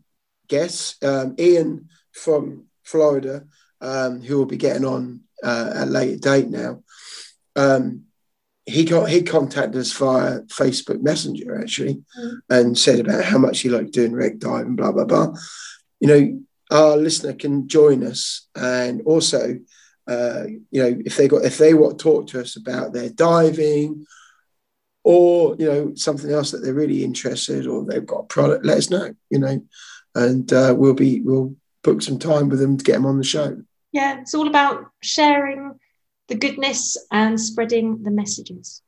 guests. 0.48 0.96
Um, 1.02 1.34
Ian 1.38 1.88
from 2.12 2.64
Florida, 2.82 3.44
um, 3.80 4.22
who 4.22 4.38
will 4.38 4.46
be 4.46 4.56
getting 4.56 4.84
on 4.84 5.20
uh, 5.42 5.72
at 5.76 5.88
a 5.88 5.90
later 5.90 6.18
date 6.18 6.48
now. 6.48 6.82
Um, 7.56 8.04
he 8.66 8.84
got 8.84 9.10
he 9.10 9.22
contacted 9.22 9.78
us 9.78 9.92
via 9.92 10.40
Facebook 10.42 11.02
Messenger 11.02 11.60
actually, 11.60 12.02
Mm. 12.18 12.38
and 12.48 12.78
said 12.78 12.98
about 12.98 13.24
how 13.24 13.36
much 13.38 13.60
he 13.60 13.68
liked 13.68 13.92
doing 13.92 14.12
wreck 14.12 14.38
diving, 14.38 14.76
blah 14.76 14.90
blah 14.92 15.04
blah. 15.04 15.34
You 16.00 16.08
know, 16.08 16.40
our 16.70 16.96
listener 16.96 17.34
can 17.34 17.68
join 17.68 18.02
us, 18.02 18.48
and 18.56 19.02
also, 19.02 19.58
uh, 20.08 20.44
you 20.70 20.82
know, 20.82 20.96
if 21.04 21.16
they 21.16 21.28
got 21.28 21.44
if 21.44 21.58
they 21.58 21.74
want 21.74 21.98
to 21.98 22.02
talk 22.02 22.26
to 22.28 22.40
us 22.40 22.56
about 22.56 22.92
their 22.94 23.10
diving 23.10 24.06
or 25.04 25.54
you 25.58 25.66
know 25.66 25.94
something 25.94 26.32
else 26.32 26.50
that 26.50 26.58
they're 26.58 26.74
really 26.74 27.04
interested 27.04 27.66
or 27.66 27.84
they've 27.84 28.06
got 28.06 28.20
a 28.20 28.24
product 28.24 28.64
let 28.64 28.78
us 28.78 28.90
know 28.90 29.14
you 29.30 29.38
know 29.38 29.62
and 30.16 30.52
uh, 30.52 30.74
we'll 30.76 30.94
be 30.94 31.20
we'll 31.20 31.54
book 31.82 32.02
some 32.02 32.18
time 32.18 32.48
with 32.48 32.58
them 32.58 32.76
to 32.76 32.84
get 32.84 32.94
them 32.94 33.06
on 33.06 33.18
the 33.18 33.24
show 33.24 33.56
Yeah, 33.92 34.20
it's 34.20 34.34
all 34.34 34.48
about 34.48 34.90
sharing 35.02 35.78
the 36.28 36.34
goodness 36.34 36.96
and 37.12 37.38
spreading 37.38 38.02
the 38.02 38.10
messages. 38.10 38.82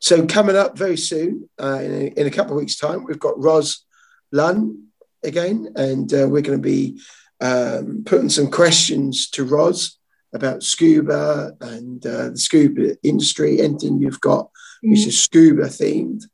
so 0.00 0.26
coming 0.26 0.56
up 0.56 0.76
very 0.76 0.96
soon 0.96 1.48
uh, 1.62 1.80
in, 1.80 1.92
a, 1.92 2.20
in 2.20 2.26
a 2.26 2.30
couple 2.30 2.54
of 2.54 2.60
weeks 2.60 2.76
time 2.76 3.04
we've 3.04 3.20
got 3.20 3.38
Ros 3.38 3.84
Lunn 4.32 4.88
again 5.22 5.68
and 5.76 6.12
uh, 6.14 6.26
we're 6.28 6.42
going 6.42 6.58
to 6.58 6.68
be 6.76 6.98
um, 7.42 8.02
putting 8.06 8.30
some 8.30 8.50
questions 8.50 9.28
to 9.30 9.44
Ros 9.44 9.98
about 10.34 10.62
scuba 10.62 11.52
and 11.60 12.06
uh, 12.06 12.30
the 12.30 12.38
scuba 12.38 12.96
industry 13.02 13.60
anything 13.60 14.00
you've 14.00 14.20
got 14.22 14.48
which 14.82 15.06
is 15.06 15.20
scuba 15.20 15.64
themed. 15.64 16.24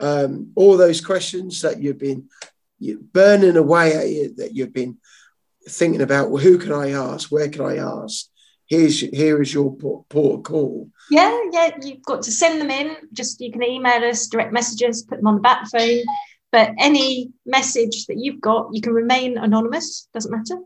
Um, 0.00 0.52
all 0.54 0.76
those 0.76 1.00
questions 1.00 1.62
that 1.62 1.80
you've 1.80 1.98
been 1.98 2.28
burning 3.12 3.56
away 3.56 3.94
at 3.94 4.08
you, 4.10 4.34
that 4.36 4.54
you've 4.54 4.72
been 4.72 4.98
thinking 5.68 6.02
about. 6.02 6.30
Well, 6.30 6.42
who 6.42 6.58
can 6.58 6.72
I 6.72 6.90
ask? 6.90 7.30
Where 7.30 7.48
can 7.48 7.62
I 7.62 7.76
ask? 7.76 8.26
Here's 8.66 9.00
here 9.00 9.40
is 9.42 9.52
your 9.52 9.76
port, 9.76 10.44
call. 10.44 10.90
Yeah, 11.10 11.38
yeah, 11.52 11.76
you've 11.82 12.02
got 12.02 12.22
to 12.22 12.32
send 12.32 12.60
them 12.60 12.70
in. 12.70 12.96
Just 13.12 13.40
you 13.40 13.52
can 13.52 13.62
email 13.62 14.02
us, 14.04 14.26
direct 14.26 14.52
messages, 14.52 15.02
put 15.02 15.18
them 15.18 15.26
on 15.26 15.36
the 15.36 15.40
back 15.40 15.66
phone. 15.70 16.02
But 16.50 16.72
any 16.78 17.32
message 17.44 18.06
that 18.06 18.18
you've 18.18 18.40
got, 18.40 18.68
you 18.72 18.80
can 18.80 18.92
remain 18.92 19.36
anonymous, 19.38 20.08
doesn't 20.14 20.30
matter. 20.30 20.62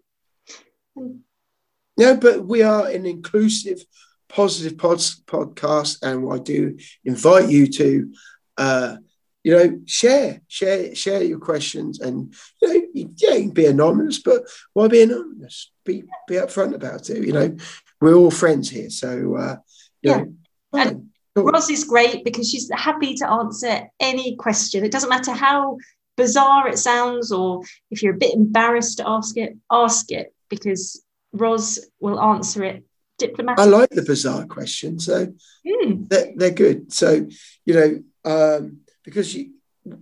Yeah, 1.97 2.15
but 2.15 2.47
we 2.47 2.63
are 2.63 2.87
an 2.87 3.07
inclusive, 3.07 3.85
positive 4.29 4.79
pod, 4.79 4.99
podcast, 5.27 5.99
and 6.03 6.31
I 6.33 6.39
do 6.39 6.77
invite 7.05 7.49
you 7.51 7.67
to, 7.69 8.13
uh, 8.57 8.97
you 9.45 9.57
know, 9.57 9.81
share, 9.87 10.41
share, 10.49 10.95
share 10.95 11.23
your 11.23 11.39
questions, 11.39 12.01
and 12.01 12.35
you 12.61 12.69
know, 12.69 12.75
you- 12.95 13.15
yeah, 13.17 13.35
you 13.35 13.43
can 13.45 13.51
be 13.51 13.67
anonymous, 13.67 14.19
but 14.21 14.43
why 14.75 14.89
be 14.89 15.03
anonymous? 15.03 15.71
Be 15.85 16.03
be 16.27 16.35
upfront 16.35 16.75
about 16.75 17.09
it. 17.09 17.25
You 17.25 17.33
know, 17.33 17.57
we're 18.01 18.15
all 18.15 18.31
friends 18.31 18.69
here, 18.69 18.91
so 18.91 19.37
uh, 19.37 19.57
Yeah. 20.03 20.25
know. 20.73 21.05
Cool. 21.35 21.45
Ros 21.53 21.71
is 21.71 21.85
great 21.85 22.25
because 22.25 22.51
she's 22.51 22.69
happy 22.75 23.15
to 23.15 23.31
answer 23.31 23.83
any 24.01 24.35
question. 24.37 24.85
It 24.85 24.91
doesn't 24.91 25.09
matter 25.09 25.33
how 25.33 25.79
bizarre 26.17 26.69
it 26.69 26.79
sounds, 26.79 27.31
or 27.31 27.63
if 27.93 28.03
you're 28.03 28.15
a 28.15 28.19
bit 28.19 28.35
embarrassed 28.35 28.99
to 28.99 29.09
ask 29.09 29.37
it, 29.37 29.57
ask 29.71 30.11
it 30.11 30.35
because 30.49 31.01
Ros 31.33 31.79
will 32.01 32.21
answer 32.21 32.65
it 32.65 32.85
I 33.59 33.65
like 33.65 33.91
the 33.91 34.03
bizarre 34.03 34.47
questions, 34.47 35.07
so 35.07 35.33
Mm, 35.69 36.09
they're, 36.09 36.33
they're 36.37 36.51
good. 36.51 36.93
So, 36.93 37.27
you 37.65 37.75
know, 37.75 38.03
um, 38.25 38.79
because 39.05 39.35
you, 39.35 39.53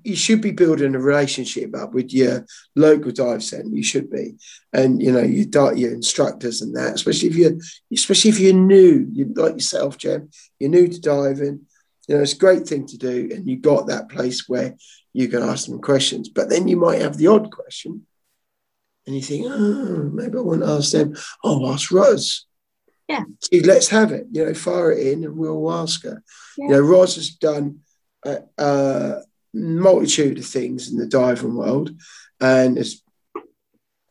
you 0.02 0.16
should 0.16 0.40
be 0.40 0.50
building 0.50 0.94
a 0.94 0.98
relationship 0.98 1.74
up 1.76 1.92
with 1.92 2.12
your 2.12 2.44
local 2.74 3.12
dive 3.12 3.42
centre. 3.42 3.68
You 3.68 3.82
should 3.82 4.10
be, 4.10 4.36
and 4.72 5.00
you 5.00 5.12
know, 5.12 5.22
your 5.22 5.74
your 5.74 5.92
instructors 5.92 6.60
and 6.60 6.74
that. 6.76 6.94
Especially 6.94 7.28
if 7.28 7.36
you're, 7.36 7.56
especially 7.92 8.30
if 8.30 8.40
you're 8.40 8.52
new, 8.52 9.08
you 9.12 9.32
like 9.36 9.54
yourself, 9.54 9.96
Jem. 9.96 10.30
You're 10.58 10.70
new 10.70 10.88
to 10.88 11.00
diving. 11.00 11.66
You 12.08 12.16
know, 12.16 12.22
it's 12.22 12.32
a 12.32 12.38
great 12.38 12.66
thing 12.66 12.86
to 12.86 12.98
do, 12.98 13.28
and 13.32 13.48
you 13.48 13.58
got 13.58 13.86
that 13.86 14.08
place 14.08 14.48
where 14.48 14.76
you 15.12 15.28
can 15.28 15.42
ask 15.42 15.66
them 15.66 15.80
questions. 15.80 16.28
But 16.28 16.48
then 16.48 16.66
you 16.68 16.76
might 16.76 17.00
have 17.02 17.16
the 17.16 17.28
odd 17.28 17.52
question, 17.52 18.06
and 19.06 19.14
you 19.14 19.22
think, 19.22 19.46
oh, 19.48 20.10
maybe 20.12 20.36
I 20.36 20.40
want 20.40 20.62
to 20.62 20.68
ask 20.68 20.90
them. 20.92 21.14
Oh, 21.44 21.72
ask 21.72 21.92
Rose. 21.92 22.45
Yeah. 23.08 23.22
See, 23.40 23.60
let's 23.60 23.88
have 23.88 24.12
it. 24.12 24.26
You 24.32 24.44
know, 24.46 24.54
fire 24.54 24.92
it 24.92 25.06
in, 25.06 25.24
and 25.24 25.36
we'll 25.36 25.72
ask 25.72 26.02
her. 26.02 26.22
Yeah. 26.58 26.64
You 26.64 26.70
know, 26.72 26.80
Roz 26.80 27.14
has 27.16 27.30
done 27.30 27.80
a, 28.24 28.38
a 28.58 29.22
multitude 29.54 30.38
of 30.38 30.46
things 30.46 30.90
in 30.90 30.98
the 30.98 31.06
diving 31.06 31.54
world, 31.54 31.90
and 32.40 32.76
has 32.76 33.02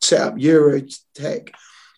set 0.00 0.20
up 0.20 0.34
EUROTEK 0.36 1.50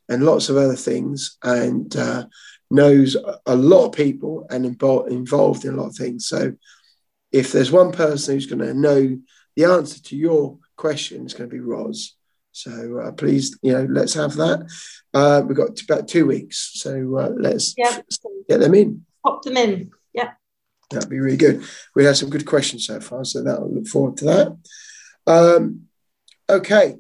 and 0.09 0.25
lots 0.25 0.49
of 0.49 0.57
other 0.57 0.77
things, 0.77 1.37
and 1.43 1.95
uh, 1.97 2.27
knows 2.71 3.15
a- 3.15 3.39
a 3.47 3.57
lot 3.57 3.87
of 3.87 3.93
people 3.93 4.47
and 4.51 4.67
involved 4.67 5.13
involved 5.13 5.65
in 5.65 5.75
a 5.75 5.77
lot 5.77 5.89
of 5.89 5.97
things. 5.97 6.27
So, 6.27 6.55
if 7.31 7.53
there's 7.53 7.71
one 7.71 7.93
person 7.93 8.35
who's 8.35 8.47
going 8.47 8.67
to 8.67 8.75
know 8.75 9.19
the 9.57 9.65
answer 9.65 10.03
to 10.03 10.17
your 10.17 10.59
question, 10.77 11.25
it's 11.25 11.35
going 11.35 11.49
to 11.49 11.55
be 11.55 11.61
Roz. 11.61 12.15
So 12.59 12.99
uh, 12.99 13.13
please, 13.13 13.57
you 13.63 13.73
know, 13.73 13.87
let's 13.89 14.15
have 14.15 14.35
that. 14.35 14.69
Uh, 15.15 15.43
we've 15.47 15.57
got 15.57 15.81
about 15.83 16.09
two 16.09 16.27
weeks, 16.27 16.73
so 16.75 17.17
uh, 17.17 17.31
let's 17.39 17.75
yeah, 17.77 18.01
get 18.49 18.59
them 18.61 18.75
in. 18.75 19.05
pop 19.25 19.43
them 19.43 19.57
in. 19.57 19.91
Yeah. 20.13 20.33
That'd 20.91 21.09
be 21.09 21.21
really 21.21 21.37
good. 21.37 21.63
We 21.95 22.05
had 22.05 22.17
some 22.17 22.31
good 22.31 22.47
questions 22.47 22.87
so 22.87 23.01
far, 23.01 23.25
so 23.25 23.43
that'll 23.43 23.73
look 23.73 23.87
forward 23.87 24.17
to 24.19 24.25
that. 24.25 24.57
Um, 25.27 25.83
okay, 26.51 26.97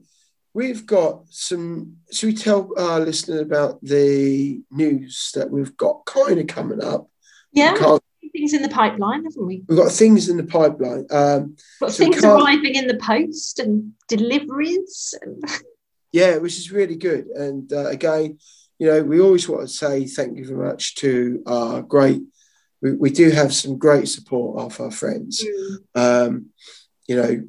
we've 0.54 0.86
got 0.86 1.22
some. 1.30 1.96
Should 2.12 2.26
we 2.26 2.34
tell 2.34 2.70
our 2.78 3.00
listeners 3.00 3.40
about 3.40 3.82
the 3.82 4.60
news 4.70 5.32
that 5.34 5.50
we've 5.50 5.76
got 5.76 6.04
kind 6.06 6.38
of 6.38 6.46
coming 6.46 6.82
up? 6.84 7.08
Yeah. 7.52 7.72
We 7.72 7.78
can't- 7.80 8.02
Things 8.38 8.54
in 8.54 8.62
the 8.62 8.68
pipeline, 8.68 9.24
haven't 9.24 9.46
we? 9.46 9.64
We've 9.66 9.78
got 9.78 9.90
things 9.90 10.28
in 10.28 10.36
the 10.36 10.44
pipeline. 10.44 11.06
Um, 11.10 11.56
Got 11.80 11.90
So 11.90 12.04
things 12.04 12.24
arriving 12.24 12.76
in 12.76 12.86
the 12.86 12.98
post 12.98 13.58
and 13.58 13.94
deliveries. 14.06 15.12
And 15.20 15.42
yeah, 16.12 16.36
which 16.36 16.56
is 16.56 16.70
really 16.70 16.94
good. 16.94 17.26
And 17.26 17.72
uh, 17.72 17.86
again, 17.86 18.38
you 18.78 18.86
know, 18.86 19.02
we 19.02 19.20
always 19.20 19.48
want 19.48 19.62
to 19.62 19.68
say 19.68 20.06
thank 20.06 20.38
you 20.38 20.46
very 20.46 20.68
much 20.68 20.94
to 20.96 21.42
our 21.46 21.82
great. 21.82 22.22
We, 22.80 22.92
we 22.92 23.10
do 23.10 23.30
have 23.30 23.52
some 23.52 23.76
great 23.76 24.08
support 24.08 24.60
of 24.60 24.80
our 24.80 24.92
friends. 24.92 25.44
Um, 25.96 26.50
you 27.08 27.16
know, 27.16 27.42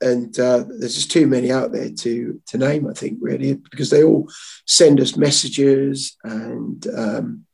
and 0.00 0.40
uh, 0.40 0.64
there's 0.66 0.94
just 0.94 1.10
too 1.10 1.26
many 1.26 1.52
out 1.52 1.72
there 1.72 1.90
to 1.90 2.40
to 2.46 2.56
name. 2.56 2.88
I 2.88 2.94
think 2.94 3.18
really 3.20 3.56
because 3.56 3.90
they 3.90 4.02
all 4.02 4.26
send 4.66 5.00
us 5.00 5.18
messages 5.18 6.16
and 6.24 6.86
um, 6.96 7.44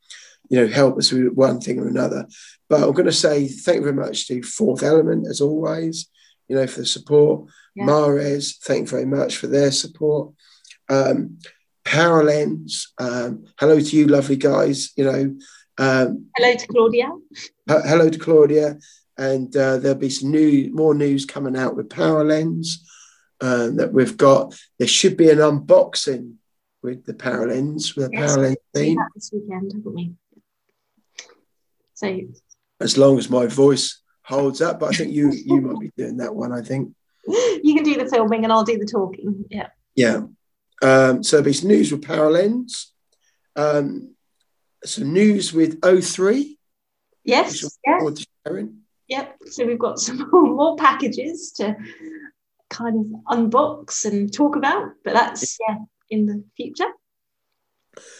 you 0.49 0.59
know 0.59 0.67
help 0.67 0.97
us 0.97 1.11
with 1.11 1.33
one 1.33 1.59
thing 1.59 1.79
or 1.79 1.87
another. 1.87 2.27
But 2.69 2.83
I'm 2.83 2.91
going 2.93 3.05
to 3.05 3.11
say 3.11 3.47
thank 3.47 3.77
you 3.77 3.83
very 3.83 3.95
much 3.95 4.27
to 4.27 4.41
Fourth 4.43 4.83
Element 4.83 5.27
as 5.27 5.41
always. 5.41 6.09
You 6.47 6.55
know 6.55 6.67
for 6.67 6.81
the 6.81 6.85
support. 6.85 7.49
Yeah. 7.75 7.85
Mares, 7.85 8.57
thank 8.63 8.81
you 8.81 8.87
very 8.87 9.05
much 9.05 9.37
for 9.37 9.47
their 9.47 9.71
support. 9.71 10.33
Um, 10.89 11.39
Paralenz, 11.85 12.87
um, 12.97 13.45
hello 13.59 13.79
to 13.79 13.97
you, 13.97 14.07
lovely 14.07 14.35
guys. 14.35 14.91
You 14.97 15.05
know, 15.05 15.35
um, 15.77 16.25
Hello 16.35 16.55
to 16.55 16.67
Claudia. 16.67 17.11
Hello 17.67 18.09
to 18.09 18.19
Claudia, 18.19 18.77
and 19.17 19.55
uh, 19.55 19.77
there'll 19.77 19.97
be 19.97 20.09
some 20.09 20.31
new 20.31 20.73
more 20.73 20.93
news 20.95 21.25
coming 21.25 21.55
out 21.55 21.75
with 21.75 21.89
Paralenz 21.89 22.77
uh, 23.41 23.69
that 23.75 23.93
we've 23.93 24.17
got. 24.17 24.59
There 24.79 24.87
should 24.87 25.17
be 25.17 25.29
an 25.29 25.37
unboxing 25.37 26.35
with 26.81 27.05
the 27.05 27.13
Paralenz 27.13 27.95
with 27.95 28.07
a 28.07 28.09
Yes. 28.11 28.35
Paralenz 28.35 28.55
theme, 28.73 28.99
this 29.15 29.31
weekend, 29.33 29.71
haven't 29.73 29.95
we? 29.95 30.13
So 31.97 32.19
as 32.79 32.95
long 32.95 33.17
as 33.17 33.27
my 33.29 33.47
voice 33.47 34.01
holds 34.21 34.61
up. 34.61 34.79
But 34.79 34.93
I 34.93 34.97
think 34.97 35.13
you 35.13 35.31
you 35.31 35.61
might 35.61 35.79
be 35.79 35.91
doing 35.97 36.17
that 36.17 36.35
one. 36.35 36.51
I 36.51 36.61
think. 36.61 36.93
you 37.27 37.73
can 37.75 37.83
do 37.83 37.97
the 37.97 38.09
filming 38.09 38.43
and 38.43 38.53
I'll 38.53 38.63
do 38.63 38.77
the 38.77 38.85
talking. 38.85 39.45
Yeah. 39.49 39.69
Yeah. 39.95 40.21
Um, 40.81 41.23
so 41.23 41.37
there'll 41.37 41.45
be 41.45 41.53
some 41.53 41.69
news 41.69 41.91
with 41.91 42.01
Paralenz. 42.03 42.85
Um, 43.55 44.13
some 44.85 45.11
news 45.11 45.51
with 45.51 45.81
O3. 45.81 46.27
which 46.27 46.57
Yes. 47.23 47.77
Yeah. 47.85 47.97
forward 47.97 48.17
to 48.17 48.27
sharing. 48.45 48.77
Yep. 49.07 49.37
So 49.47 49.65
we've 49.65 49.79
got 49.79 49.99
some 49.99 50.29
more 50.31 50.77
packages 50.77 51.51
to 51.53 51.75
kind 52.69 52.97
of 53.29 53.37
unbox 53.37 54.05
and 54.05 54.31
talk 54.31 54.55
about, 54.55 54.91
but 55.03 55.13
that's 55.13 55.57
yeah 55.67 55.77
in 56.09 56.25
the 56.25 56.43
future. 56.55 56.91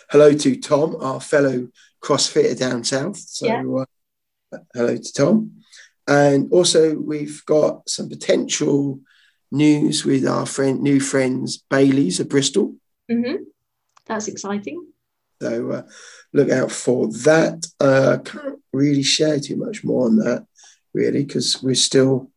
hello 0.10 0.34
to 0.34 0.56
Tom, 0.58 0.98
our 1.00 1.22
fellow 1.22 1.70
CrossFitter 2.02 2.58
down 2.58 2.84
south. 2.84 3.18
So, 3.18 3.46
Yeah. 3.48 3.64
uh, 4.54 4.58
hello 4.74 4.98
to 4.98 5.14
Tom. 5.14 5.52
And 6.08 6.52
also, 6.52 6.96
we've 6.96 7.44
got 7.46 7.90
some 7.90 8.08
potential 8.10 9.02
news 9.52 10.06
with 10.06 10.26
our 10.26 10.46
friend, 10.46 10.82
new 10.82 11.00
friends 11.00 11.64
Bailey's 11.70 12.20
of 12.20 12.30
Bristol. 12.30 12.76
hmm 13.10 13.36
That's 14.06 14.28
exciting. 14.28 14.88
So, 15.42 15.72
uh, 15.72 15.82
look 16.34 16.50
out 16.50 16.72
for 16.72 17.08
that. 17.24 17.66
Uh, 17.80 18.18
can't 18.24 18.60
really 18.74 19.04
share 19.04 19.40
too 19.40 19.56
much 19.56 19.84
more 19.84 20.06
on 20.06 20.16
that, 20.18 20.46
really, 20.94 21.24
because 21.26 21.62
we've 21.62 21.78
still 21.78 22.32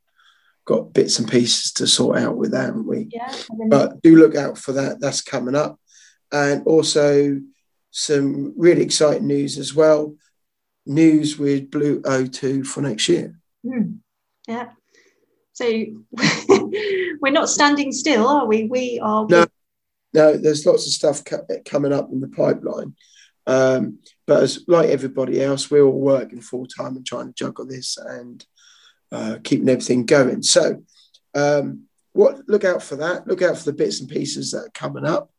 got 0.66 0.92
bits 0.92 1.18
and 1.18 1.28
pieces 1.30 1.72
to 1.72 1.86
sort 1.86 2.18
out 2.18 2.36
with 2.36 2.50
that, 2.52 2.66
haven't 2.66 2.86
we? 2.86 3.08
Yeah. 3.12 3.34
But 3.68 4.02
do 4.02 4.16
look 4.16 4.36
out 4.36 4.58
for 4.58 4.72
that. 4.72 5.00
That's 5.00 5.22
coming 5.22 5.54
up. 5.54 5.80
And 6.30 6.66
also 6.66 7.40
some 7.90 8.54
really 8.56 8.82
exciting 8.82 9.26
news 9.26 9.58
as 9.58 9.74
well. 9.74 10.14
News 10.86 11.38
with 11.38 11.70
Blue 11.70 12.00
O2 12.02 12.66
for 12.66 12.80
next 12.80 13.08
year. 13.08 13.38
Hmm. 13.66 13.96
Yeah. 14.48 14.70
So 15.52 15.66
we're 17.20 17.32
not 17.32 17.48
standing 17.48 17.92
still, 17.92 18.26
are 18.26 18.46
we? 18.46 18.64
We 18.64 19.00
are. 19.02 19.26
No. 19.28 19.46
No, 20.12 20.36
there's 20.36 20.66
lots 20.66 20.86
of 20.86 20.92
stuff 20.92 21.24
co- 21.24 21.46
coming 21.64 21.92
up 21.92 22.10
in 22.10 22.20
the 22.20 22.28
pipeline. 22.28 22.94
Um, 23.46 24.00
but 24.26 24.42
as 24.42 24.64
like 24.66 24.88
everybody 24.88 25.42
else, 25.42 25.70
we're 25.70 25.84
all 25.84 26.00
working 26.00 26.40
full 26.40 26.66
time 26.66 26.96
and 26.96 27.06
trying 27.06 27.28
to 27.28 27.32
juggle 27.32 27.66
this 27.66 27.96
and 27.96 28.44
uh, 29.12 29.38
keeping 29.42 29.68
everything 29.68 30.06
going. 30.06 30.42
So, 30.42 30.82
um, 31.34 31.84
what 32.12 32.48
look 32.48 32.64
out 32.64 32.82
for 32.82 32.96
that. 32.96 33.26
Look 33.26 33.42
out 33.42 33.56
for 33.56 33.64
the 33.64 33.72
bits 33.72 34.00
and 34.00 34.08
pieces 34.08 34.50
that 34.50 34.58
are 34.58 34.70
coming 34.74 35.04
up, 35.04 35.30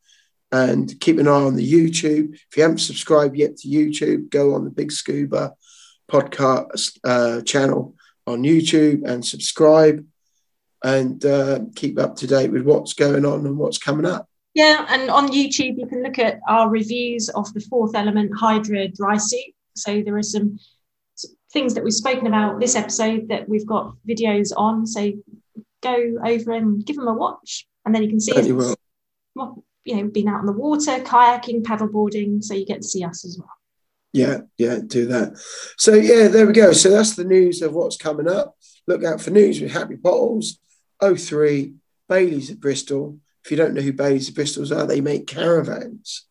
and 0.51 0.99
keep 0.99 1.17
an 1.17 1.27
eye 1.27 1.31
on 1.31 1.55
the 1.55 1.71
YouTube. 1.71 2.33
If 2.33 2.57
you 2.57 2.63
haven't 2.63 2.79
subscribed 2.79 3.37
yet 3.37 3.57
to 3.57 3.67
YouTube, 3.67 4.29
go 4.29 4.53
on 4.53 4.65
the 4.65 4.69
Big 4.69 4.91
Scuba 4.91 5.53
podcast 6.11 6.99
uh, 7.03 7.41
channel 7.41 7.95
on 8.27 8.43
YouTube 8.43 9.07
and 9.07 9.25
subscribe, 9.25 10.05
and 10.83 11.23
uh, 11.25 11.59
keep 11.75 11.99
up 11.99 12.15
to 12.17 12.27
date 12.27 12.51
with 12.51 12.63
what's 12.63 12.93
going 12.93 13.25
on 13.25 13.45
and 13.45 13.57
what's 13.57 13.77
coming 13.77 14.05
up. 14.05 14.27
Yeah, 14.53 14.85
and 14.89 15.09
on 15.09 15.29
YouTube 15.29 15.77
you 15.77 15.87
can 15.87 16.03
look 16.03 16.19
at 16.19 16.39
our 16.47 16.69
reviews 16.69 17.29
of 17.29 17.53
the 17.53 17.61
fourth 17.61 17.95
element 17.95 18.31
Hydra 18.37 18.89
dry 18.89 19.17
suit. 19.17 19.53
So 19.75 20.01
there 20.01 20.17
are 20.17 20.23
some 20.23 20.59
things 21.53 21.73
that 21.73 21.83
we've 21.83 21.93
spoken 21.93 22.27
about 22.27 22.59
this 22.59 22.75
episode 22.75 23.29
that 23.29 23.47
we've 23.47 23.65
got 23.65 23.93
videos 24.07 24.51
on. 24.55 24.85
So 24.85 25.13
go 25.81 26.17
over 26.25 26.51
and 26.51 26.85
give 26.85 26.97
them 26.97 27.07
a 27.07 27.13
watch, 27.13 27.67
and 27.85 27.95
then 27.95 28.03
you 28.03 28.09
can 28.09 28.19
see 28.19 28.33
Certainly 28.33 28.51
us, 28.51 28.67
will. 28.67 28.75
well, 29.35 29.63
you 29.85 29.95
know, 29.95 30.07
been 30.09 30.27
out 30.27 30.39
on 30.41 30.45
the 30.45 30.51
water, 30.51 30.99
kayaking, 30.99 31.63
paddleboarding, 31.63 32.43
so 32.43 32.53
you 32.53 32.65
get 32.65 32.81
to 32.81 32.87
see 32.87 33.03
us 33.03 33.25
as 33.25 33.37
well. 33.37 33.49
Yeah, 34.13 34.39
yeah, 34.57 34.79
do 34.85 35.05
that. 35.07 35.37
So 35.77 35.93
yeah, 35.93 36.27
there 36.27 36.45
we 36.45 36.53
go. 36.53 36.73
So 36.73 36.89
that's 36.89 37.15
the 37.15 37.23
news 37.23 37.61
of 37.61 37.73
what's 37.73 37.97
coming 37.97 38.27
up. 38.27 38.57
Look 38.87 39.03
out 39.03 39.21
for 39.21 39.31
news 39.31 39.61
with 39.61 39.71
Happy 39.71 39.95
Bottles, 39.95 40.59
O3, 41.01 41.75
Bailey's 42.09 42.51
at 42.51 42.59
Bristol. 42.59 43.19
If 43.45 43.51
you 43.51 43.57
don't 43.57 43.73
know 43.73 43.81
who 43.81 43.93
Bailey's 43.93 44.29
at 44.29 44.35
Bristol's 44.35 44.71
are, 44.71 44.85
they 44.85 45.01
make 45.01 45.27
caravans. 45.27 46.25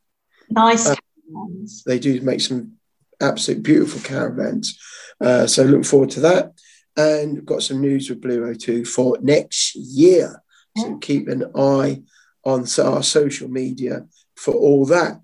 Nice. 0.51 0.87
Uh, 0.87 0.97
ones. 1.29 1.83
They 1.85 1.99
do 1.99 2.21
make 2.21 2.41
some 2.41 2.73
absolute 3.21 3.63
beautiful 3.63 4.01
caravans. 4.01 4.79
Uh, 5.21 5.47
so 5.47 5.65
look 5.65 5.85
forward 5.85 6.11
to 6.11 6.21
that. 6.21 6.53
And 6.97 7.47
got 7.47 7.63
some 7.63 7.81
news 7.81 8.11
with 8.11 8.21
Blue 8.21 8.43
O2 8.43 8.87
for 8.87 9.17
next 9.23 9.75
year. 9.75 10.43
So 10.77 10.89
Yeah. 10.89 10.97
keep 11.01 11.29
an 11.29 11.45
eye 11.57 12.03
on 12.45 12.67
our 12.79 13.03
social 13.03 13.49
media 13.49 14.07
for 14.37 14.55
all 14.55 14.87
that. 14.87 15.21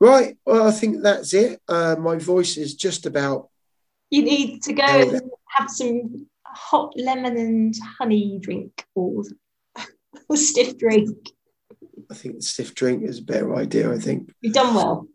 Right. 0.00 0.36
Well, 0.44 0.66
I 0.66 0.72
think 0.72 1.02
that's 1.02 1.32
it. 1.32 1.60
Uh, 1.68 1.96
my 1.98 2.16
voice 2.16 2.56
is 2.56 2.74
just 2.74 3.06
about 3.06 3.48
You 4.10 4.22
need 4.22 4.62
to 4.64 4.72
go 4.72 4.82
and 4.82 5.30
have 5.56 5.70
some 5.70 6.26
hot 6.44 6.92
lemon 6.96 7.36
and 7.36 7.74
honey 7.98 8.38
drink 8.40 8.84
or 8.94 9.24
stiff 10.34 10.76
drink. 10.78 11.16
I 12.10 12.14
think 12.14 12.36
the 12.36 12.42
stiff 12.42 12.74
drink 12.74 13.04
is 13.04 13.20
a 13.20 13.22
better 13.22 13.54
idea. 13.54 13.92
I 13.92 13.98
think. 13.98 14.32
You've 14.40 14.54
done 14.54 14.74
well. 14.74 15.06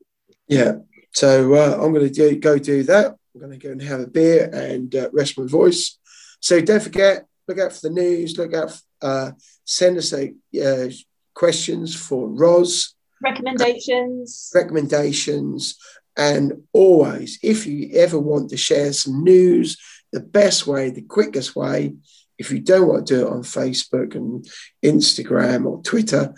Yeah. 0.48 0.78
So 1.13 1.54
uh, 1.56 1.74
I'm 1.82 1.94
going 1.94 2.08
to 2.08 2.13
do, 2.13 2.40
go 2.40 2.58
do 2.58 2.84
that. 2.84 3.16
I'm 3.34 3.42
going 3.42 3.52
to 3.52 3.58
go 3.58 3.72
and 3.72 3.82
have 3.82 4.00
a 4.00 4.08
beer 4.08 4.50
and 4.54 4.94
uh, 4.96 5.10
rest 5.12 5.38
my 5.38 5.46
voice. 5.48 5.98
So 6.40 6.62
don't 6.62 6.82
forget, 6.82 7.26
look 7.48 7.60
out 7.60 7.74
for 7.74 7.90
the 7.90 7.94
news. 7.94 8.38
Look 8.38 8.54
out. 8.54 8.80
Uh, 9.02 9.32
send 9.66 9.98
us 9.98 10.13
a, 10.13 10.34
uh, 10.63 10.90
questions 11.38 11.95
for 11.95 12.28
Roz, 12.28 12.95
Recommendations. 13.21 14.52
recommendations, 14.56 15.78
and 16.17 16.63
always, 16.73 17.38
if 17.43 17.67
you 17.67 17.91
ever 17.93 18.17
want 18.17 18.50
to 18.50 18.58
share 18.58 18.91
some 18.91 19.23
news, 19.23 19.78
the 20.12 20.19
best 20.19 20.65
way, 20.65 20.89
the 20.89 21.04
quickest 21.04 21.56
way, 21.56 21.93
if 22.39 22.52
you 22.52 22.60
don't 22.60 22.88
want 22.88 23.06
to 23.06 23.15
do 23.15 23.28
it 23.28 23.32
on 23.32 23.43
Facebook 23.43 24.15
and 24.15 24.47
Instagram 24.84 25.67
or 25.67 25.82
Twitter, 25.84 26.34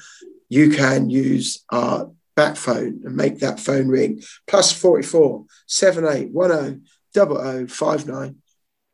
you 0.50 0.70
can 0.70 1.10
use 1.10 1.64
our 1.72 2.12
back 2.36 2.58
phone 2.58 3.02
and 3.06 3.16
make 3.16 3.40
that 3.40 3.60
phone 3.60 3.88
ring 3.88 4.22
plus 4.48 4.72
44 4.74 5.46
7810 5.68 6.84
0059. 7.14 8.36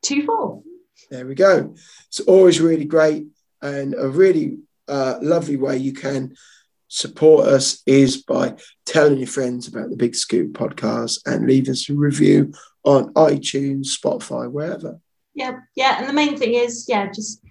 Two 0.04 0.26
four. 0.26 0.62
There 1.10 1.26
we 1.26 1.34
go. 1.34 1.74
It's 2.08 2.20
always 2.20 2.62
really 2.62 2.86
great 2.86 3.28
and 3.62 3.96
a 3.96 4.08
really 4.08 4.60
uh, 4.88 5.18
lovely 5.22 5.58
way 5.58 5.78
you 5.78 5.94
can 5.94 6.36
support 6.88 7.48
us 7.48 7.82
is 7.86 8.24
by 8.24 8.56
telling 8.86 9.18
your 9.18 9.28
friends 9.28 9.68
about 9.68 9.90
the 9.90 9.98
Big 9.98 10.16
Scuba 10.16 10.58
podcast 10.58 11.20
and 11.26 11.48
leave 11.48 11.68
us 11.68 11.90
a 11.90 11.94
review 11.94 12.54
on 12.84 13.14
iTunes, 13.14 13.88
Spotify, 13.88 14.50
wherever. 14.50 15.00
Yeah, 15.34 15.58
yeah. 15.76 16.00
And 16.00 16.08
the 16.08 16.14
main 16.14 16.38
thing 16.38 16.54
is, 16.54 16.86
yeah, 16.88 17.12
just 17.12 17.42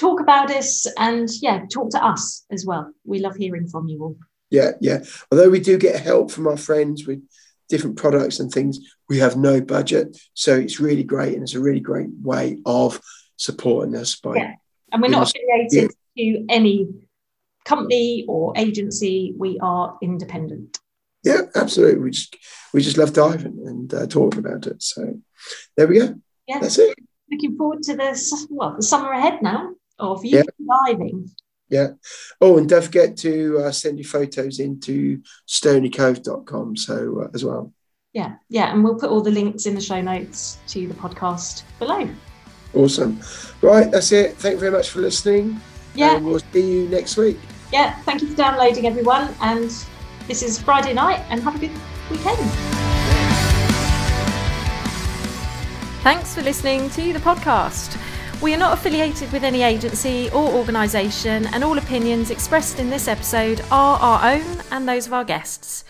talk 0.00 0.20
about 0.20 0.50
us 0.50 0.86
and 0.98 1.28
yeah, 1.40 1.64
talk 1.72 1.90
to 1.90 2.04
us 2.04 2.44
as 2.50 2.66
well. 2.66 2.92
We 3.04 3.20
love 3.20 3.36
hearing 3.36 3.68
from 3.68 3.88
you 3.88 4.02
all. 4.02 4.16
Yeah, 4.50 4.72
yeah. 4.80 5.04
Although 5.30 5.50
we 5.50 5.60
do 5.60 5.78
get 5.78 6.00
help 6.00 6.30
from 6.30 6.46
our 6.46 6.56
friends 6.56 7.06
with 7.06 7.22
different 7.68 7.96
products 7.96 8.40
and 8.40 8.50
things, 8.50 8.78
we 9.08 9.18
have 9.18 9.36
no 9.36 9.60
budget. 9.60 10.16
So 10.34 10.56
it's 10.56 10.80
really 10.80 11.04
great 11.04 11.34
and 11.34 11.42
it's 11.42 11.54
a 11.54 11.60
really 11.60 11.80
great 11.80 12.08
way 12.22 12.58
of 12.66 13.00
supporting 13.36 13.94
us 13.96 14.16
by 14.16 14.36
Yeah. 14.36 14.54
And 14.92 15.02
we're 15.02 15.08
not 15.08 15.28
affiliated 15.28 15.92
to 16.16 16.44
any 16.48 16.88
company 17.64 18.24
or 18.28 18.52
agency. 18.56 19.34
We 19.36 19.58
are 19.60 19.98
independent. 20.02 20.78
Yeah, 21.22 21.42
absolutely. 21.54 22.00
We 22.00 22.10
just 22.10 22.36
we 22.72 22.82
just 22.82 22.98
love 22.98 23.12
diving 23.12 23.62
and 23.66 23.92
uh, 23.92 24.06
talking 24.06 24.40
about 24.40 24.66
it. 24.66 24.82
So 24.82 25.20
there 25.76 25.86
we 25.86 25.98
go. 25.98 26.14
Yeah. 26.46 26.58
That's 26.58 26.78
it. 26.78 26.98
Looking 27.30 27.56
forward 27.56 27.82
to 27.84 27.96
this, 27.96 28.46
well, 28.50 28.76
the 28.76 28.82
summer 28.82 29.12
ahead 29.12 29.42
now 29.42 29.70
of 29.98 30.24
you 30.24 30.44
diving. 30.86 31.30
Yeah. 31.70 31.88
Oh, 32.40 32.58
and 32.58 32.68
don't 32.68 32.84
forget 32.84 33.16
to 33.18 33.58
uh, 33.64 33.72
send 33.72 33.98
your 33.98 34.06
photos 34.06 34.60
into 34.60 35.22
stonycove.com 35.48 36.76
so 36.76 37.22
uh, 37.22 37.28
as 37.34 37.44
well. 37.44 37.72
Yeah, 38.12 38.34
yeah. 38.48 38.72
And 38.72 38.84
we'll 38.84 38.98
put 38.98 39.10
all 39.10 39.22
the 39.22 39.30
links 39.30 39.66
in 39.66 39.74
the 39.74 39.80
show 39.80 40.00
notes 40.00 40.58
to 40.68 40.86
the 40.86 40.94
podcast 40.94 41.62
below. 41.78 42.08
Awesome. 42.74 43.20
Right, 43.62 43.90
that's 43.90 44.12
it. 44.12 44.36
Thank 44.36 44.54
you 44.54 44.60
very 44.60 44.72
much 44.72 44.90
for 44.90 45.00
listening. 45.00 45.60
Yeah. 45.94 46.16
And 46.16 46.26
we'll 46.26 46.40
see 46.52 46.72
you 46.72 46.88
next 46.88 47.16
week. 47.16 47.38
Yeah. 47.72 47.94
Thank 48.02 48.22
you 48.22 48.28
for 48.28 48.36
downloading, 48.36 48.86
everyone. 48.86 49.34
And 49.40 49.70
this 50.26 50.42
is 50.42 50.60
Friday 50.60 50.92
night, 50.92 51.20
and 51.30 51.42
have 51.42 51.54
a 51.54 51.58
good 51.58 51.72
weekend. 52.10 52.38
Thanks 56.02 56.34
for 56.34 56.42
listening 56.42 56.90
to 56.90 57.12
the 57.12 57.18
podcast. 57.18 57.98
We 58.42 58.52
are 58.52 58.58
not 58.58 58.74
affiliated 58.74 59.32
with 59.32 59.42
any 59.42 59.62
agency 59.62 60.28
or 60.30 60.50
organisation, 60.50 61.46
and 61.46 61.64
all 61.64 61.78
opinions 61.78 62.30
expressed 62.30 62.78
in 62.78 62.90
this 62.90 63.08
episode 63.08 63.62
are 63.70 63.98
our 63.98 64.34
own 64.34 64.62
and 64.70 64.86
those 64.86 65.06
of 65.06 65.14
our 65.14 65.24
guests. 65.24 65.84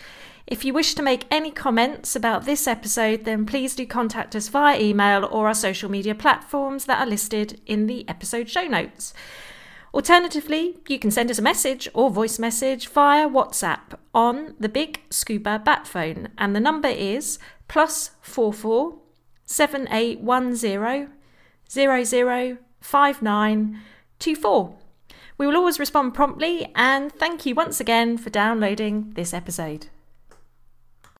If 0.46 0.64
you 0.64 0.74
wish 0.74 0.94
to 0.94 1.02
make 1.02 1.24
any 1.30 1.50
comments 1.50 2.14
about 2.14 2.44
this 2.44 2.68
episode, 2.68 3.24
then 3.24 3.46
please 3.46 3.74
do 3.74 3.86
contact 3.86 4.36
us 4.36 4.48
via 4.48 4.78
email 4.78 5.24
or 5.24 5.48
our 5.48 5.54
social 5.54 5.90
media 5.90 6.14
platforms 6.14 6.84
that 6.84 7.00
are 7.00 7.10
listed 7.10 7.60
in 7.66 7.86
the 7.86 8.06
episode 8.08 8.50
show 8.50 8.66
notes. 8.66 9.14
Alternatively, 9.94 10.76
you 10.88 10.98
can 10.98 11.12
send 11.12 11.30
us 11.30 11.38
a 11.38 11.42
message 11.42 11.88
or 11.94 12.10
voice 12.10 12.40
message 12.40 12.88
via 12.88 13.28
WhatsApp 13.28 13.96
on 14.12 14.56
the 14.58 14.68
Big 14.68 15.00
Scuba 15.08 15.62
Bat 15.64 15.86
phone, 15.86 16.28
and 16.36 16.54
the 16.54 16.58
number 16.58 16.88
is 16.88 17.38
plus 17.68 18.10
four 18.20 18.52
four 18.52 18.96
seven 19.44 19.86
eight 19.92 20.18
one 20.18 20.56
zero 20.56 21.06
zero 21.70 22.02
zero 22.02 22.58
five 22.80 23.22
nine 23.22 23.82
two 24.18 24.34
four. 24.34 24.74
We 25.38 25.46
will 25.46 25.56
always 25.56 25.78
respond 25.78 26.12
promptly, 26.12 26.72
and 26.74 27.12
thank 27.12 27.46
you 27.46 27.54
once 27.54 27.78
again 27.78 28.18
for 28.18 28.30
downloading 28.30 29.12
this 29.14 29.32
episode. 29.32 29.86